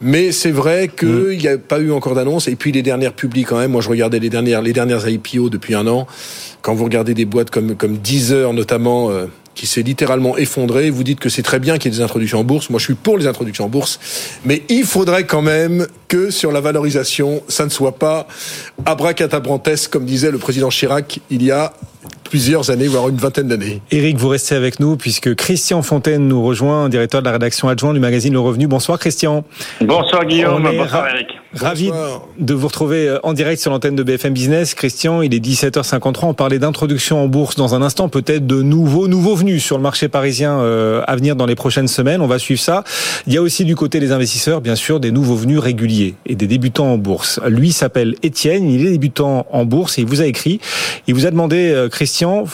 [0.00, 2.48] Mais c'est vrai qu'il n'y a pas eu encore d'annonce.
[2.48, 3.72] Et puis, les dernières publies, quand même.
[3.72, 6.06] Moi, je regardais les dernières, les dernières IPO depuis un an.
[6.62, 9.26] Quand vous regardez des boîtes comme, comme Deezer, notamment, euh,
[9.58, 12.38] qui s'est littéralement effondré, vous dites que c'est très bien qu'il y ait des introductions
[12.38, 12.70] en bourse.
[12.70, 13.98] Moi, je suis pour les introductions en bourse.
[14.44, 18.28] Mais il faudrait quand même que sur la valorisation, ça ne soit pas
[18.86, 21.72] abracadabrantesque, comme disait le président Chirac il y a
[22.28, 23.80] plusieurs années, voire une vingtaine d'années.
[23.90, 27.94] Eric, vous restez avec nous puisque Christian Fontaine nous rejoint, directeur de la rédaction adjoint
[27.94, 28.66] du magazine Le Revenu.
[28.66, 29.44] Bonsoir Christian.
[29.80, 31.28] Bonsoir Guillaume, bonsoir ra- Eric.
[31.54, 32.22] Ravi Bonsoir.
[32.38, 34.74] de vous retrouver euh, en direct sur l'antenne de BFM Business.
[34.74, 36.26] Christian, il est 17h53.
[36.26, 39.82] On parlait d'introduction en bourse dans un instant, peut-être de nouveaux, nouveaux venus sur le
[39.82, 42.20] marché parisien euh, à venir dans les prochaines semaines.
[42.20, 42.84] On va suivre ça.
[43.26, 46.34] Il y a aussi du côté des investisseurs, bien sûr, des nouveaux venus réguliers et
[46.34, 47.40] des débutants en bourse.
[47.48, 50.60] Lui s'appelle Étienne, il est débutant en bourse et il vous a écrit.
[51.06, 51.88] Il vous a demandé, euh,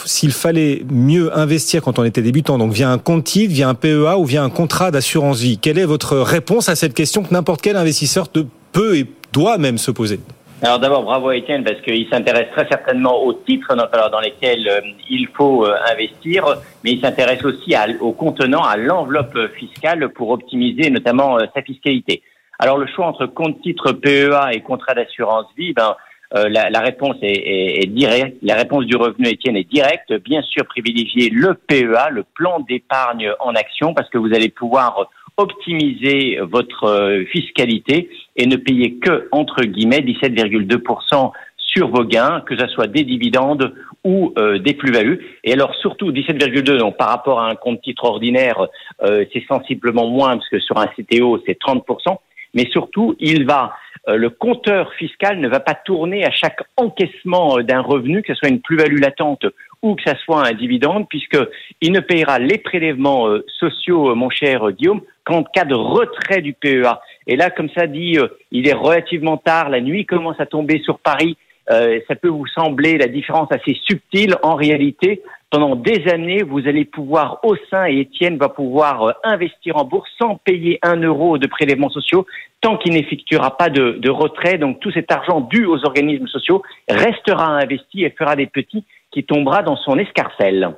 [0.05, 3.73] S'il fallait mieux investir quand on était débutant, donc via un compte titre, via un
[3.73, 5.57] PEA ou via un contrat d'assurance vie.
[5.57, 9.77] Quelle est votre réponse à cette question que n'importe quel investisseur peut et doit même
[9.77, 10.19] se poser?
[10.61, 15.27] Alors d'abord, bravo Étienne parce qu'il s'intéresse très certainement aux titres dans, lesquels euh, il
[15.35, 16.45] faut euh, investir,
[16.83, 22.23] mais il s'intéresse aussi au contenant, à l'enveloppe fiscale pour optimiser notamment euh, sa fiscalité.
[22.57, 25.95] Alors le choix entre compte titre PEA et contrat d'assurance vie, ben,
[26.33, 28.37] euh, la, la réponse est, est, est directe.
[28.41, 30.13] La réponse du revenu Étienne est directe.
[30.23, 35.09] Bien sûr, privilégier le PEA, le plan d'épargne en action, parce que vous allez pouvoir
[35.37, 42.57] optimiser votre euh, fiscalité et ne payer que, entre guillemets, 17,2% sur vos gains, que
[42.57, 43.73] ce soit des dividendes
[44.03, 45.19] ou euh, des plus-values.
[45.43, 48.67] Et alors surtout 17,2, donc par rapport à un compte titre ordinaire,
[49.03, 52.17] euh, c'est sensiblement moins parce que sur un CTO c'est 30%.
[52.53, 53.73] Mais surtout, il va,
[54.07, 58.39] le compteur fiscal ne va pas tourner à chaque encaissement euh, d'un revenu, que ce
[58.39, 59.45] soit une plus-value latente
[59.81, 61.37] ou que ce soit un dividende, puisque
[61.81, 65.75] il ne payera les prélèvements euh, sociaux, euh, mon cher euh, Guillaume, qu'en cas de
[65.75, 66.99] retrait du PEA.
[67.27, 70.79] Et là, comme ça dit, euh, il est relativement tard, la nuit commence à tomber
[70.83, 71.37] sur Paris.
[71.71, 74.35] Euh, ça peut vous sembler la différence assez subtile.
[74.43, 75.23] En réalité,
[75.55, 79.85] pendant des années, vous allez pouvoir, au sein, et Étienne va pouvoir euh, investir en
[79.85, 82.25] bourse sans payer un euro de prélèvements sociaux
[82.59, 84.57] tant qu'il n'effectuera pas de, de retrait.
[84.57, 89.23] Donc tout cet argent dû aux organismes sociaux restera investi et fera des petits qui
[89.23, 90.75] tombera dans son escarcelle.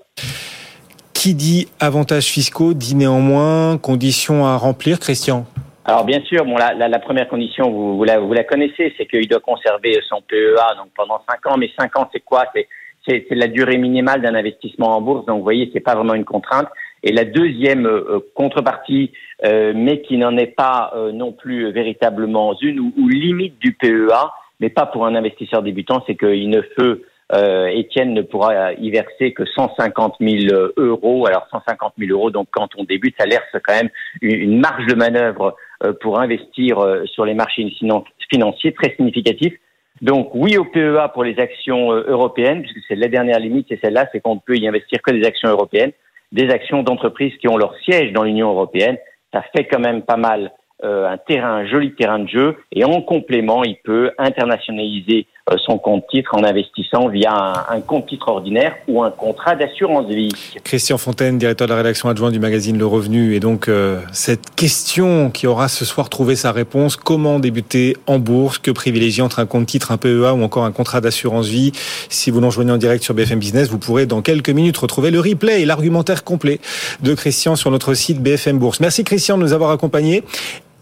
[1.11, 5.47] Qui dit avantages fiscaux dit néanmoins conditions à remplir, Christian?
[5.85, 8.93] Alors bien sûr, bon, la, la, la première condition, vous, vous, la, vous la connaissez,
[8.95, 11.57] c'est qu'il doit conserver son PEA donc pendant 5 ans.
[11.57, 12.43] Mais 5 ans, c'est quoi?
[12.53, 12.67] C'est
[13.07, 15.25] c'est la durée minimale d'un investissement en bourse.
[15.25, 16.67] Donc vous voyez, c'est pas vraiment une contrainte.
[17.03, 19.11] Et la deuxième euh, contrepartie,
[19.45, 24.31] euh, mais qui n'en est pas euh, non plus véritablement une ou, limite du PEA,
[24.59, 27.03] mais pas pour un investisseur débutant, c'est qu'il ne peut
[27.33, 31.27] euh, Étienne ne pourra y verser que 150 000 euros.
[31.27, 33.89] Alors 150 000 euros, donc quand on débute, ça laisse quand même
[34.21, 37.69] une marge de manœuvre euh, pour investir euh, sur les marchés
[38.29, 39.53] financiers très significatif.
[40.01, 43.79] Donc oui au PEA pour les actions euh, européennes, puisque c'est la dernière limite, c'est
[43.81, 45.91] celle-là, c'est qu'on ne peut y investir que des actions européennes,
[46.31, 48.97] des actions d'entreprises qui ont leur siège dans l'Union européenne.
[49.33, 50.51] Ça fait quand même pas mal
[50.83, 55.25] euh, un terrain, un joli terrain de jeu, et en complément, il peut internationaliser
[55.65, 60.31] son compte titre en investissant via un, compte titre ordinaire ou un contrat d'assurance vie.
[60.63, 64.55] Christian Fontaine, directeur de la rédaction adjoint du magazine Le Revenu, et donc euh, cette
[64.55, 69.39] question qui aura ce soir trouvé sa réponse comment débuter en bourse, que privilégier entre
[69.39, 71.71] un compte titre, un PEA ou encore un contrat d'assurance vie?
[72.09, 75.19] Si vous l'enjoignez en direct sur BFM Business, vous pourrez dans quelques minutes retrouver le
[75.19, 76.59] replay et l'argumentaire complet
[77.01, 78.79] de Christian sur notre site BFM Bourse.
[78.79, 80.23] Merci Christian de nous avoir accompagnés.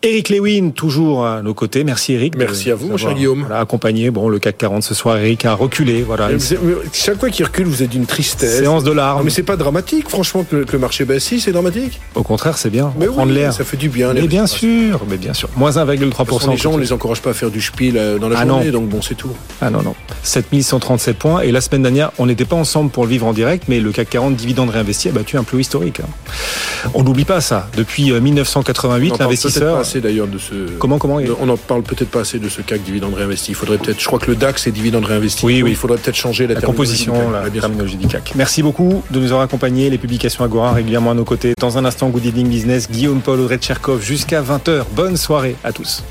[0.07, 1.83] Eric Lewin, toujours à nos côtés.
[1.83, 2.35] Merci Eric.
[2.37, 3.39] Merci à vous, mon cher Guillaume.
[3.39, 4.11] Voilà, accompagné.
[4.11, 6.03] Bon, le CAC 40 ce soir, Eric a reculé.
[6.03, 6.27] Voilà.
[6.27, 8.59] Mais vous, mais chaque fois qu'il recule, vous êtes d'une tristesse.
[8.59, 9.17] Séance de larmes.
[9.17, 11.23] Non, mais c'est pas dramatique, franchement, que le, que le marché baisse.
[11.23, 11.99] Si, c'est dramatique.
[12.13, 12.93] Au contraire, c'est bien.
[12.99, 13.51] Mais prendre oui, l'air.
[13.51, 14.13] Ça fait du bien.
[14.13, 15.49] Mais bien sûr, mais bien sûr.
[15.57, 16.51] Moins 1,3%.
[16.51, 18.81] Les gens, on les encourage pas à faire du spiel dans la ah journée, non.
[18.81, 19.31] donc bon, c'est tout.
[19.59, 19.95] Ah non, non.
[20.21, 21.41] 7137 points.
[21.41, 23.91] Et la semaine dernière, on n'était pas ensemble pour le vivre en direct, mais le
[23.91, 26.01] CAC 40 dividende réinvesti a battu un plus historique.
[26.93, 27.69] On n'oublie pas ça.
[27.75, 30.53] Depuis 1988, l'investisseur assez d'ailleurs de ce.
[30.77, 33.51] Comment, comment On en parle peut-être pas assez de ce CAC dividende réinvesti.
[33.51, 33.99] Il faudrait peut-être.
[33.99, 35.45] Je crois que le DAX est dividende réinvesti.
[35.45, 35.71] Oui, oui.
[35.71, 38.33] Il faudrait peut-être changer la, la composition, la terminologie du CAC.
[38.35, 39.89] Merci beaucoup de nous avoir accompagnés.
[39.89, 41.53] Les publications Agora régulièrement à nos côtés.
[41.59, 44.83] Dans un instant, Good Evening Business, Guillaume Paul, Audrey Tcherkov jusqu'à 20h.
[44.95, 46.03] Bonne soirée à tous.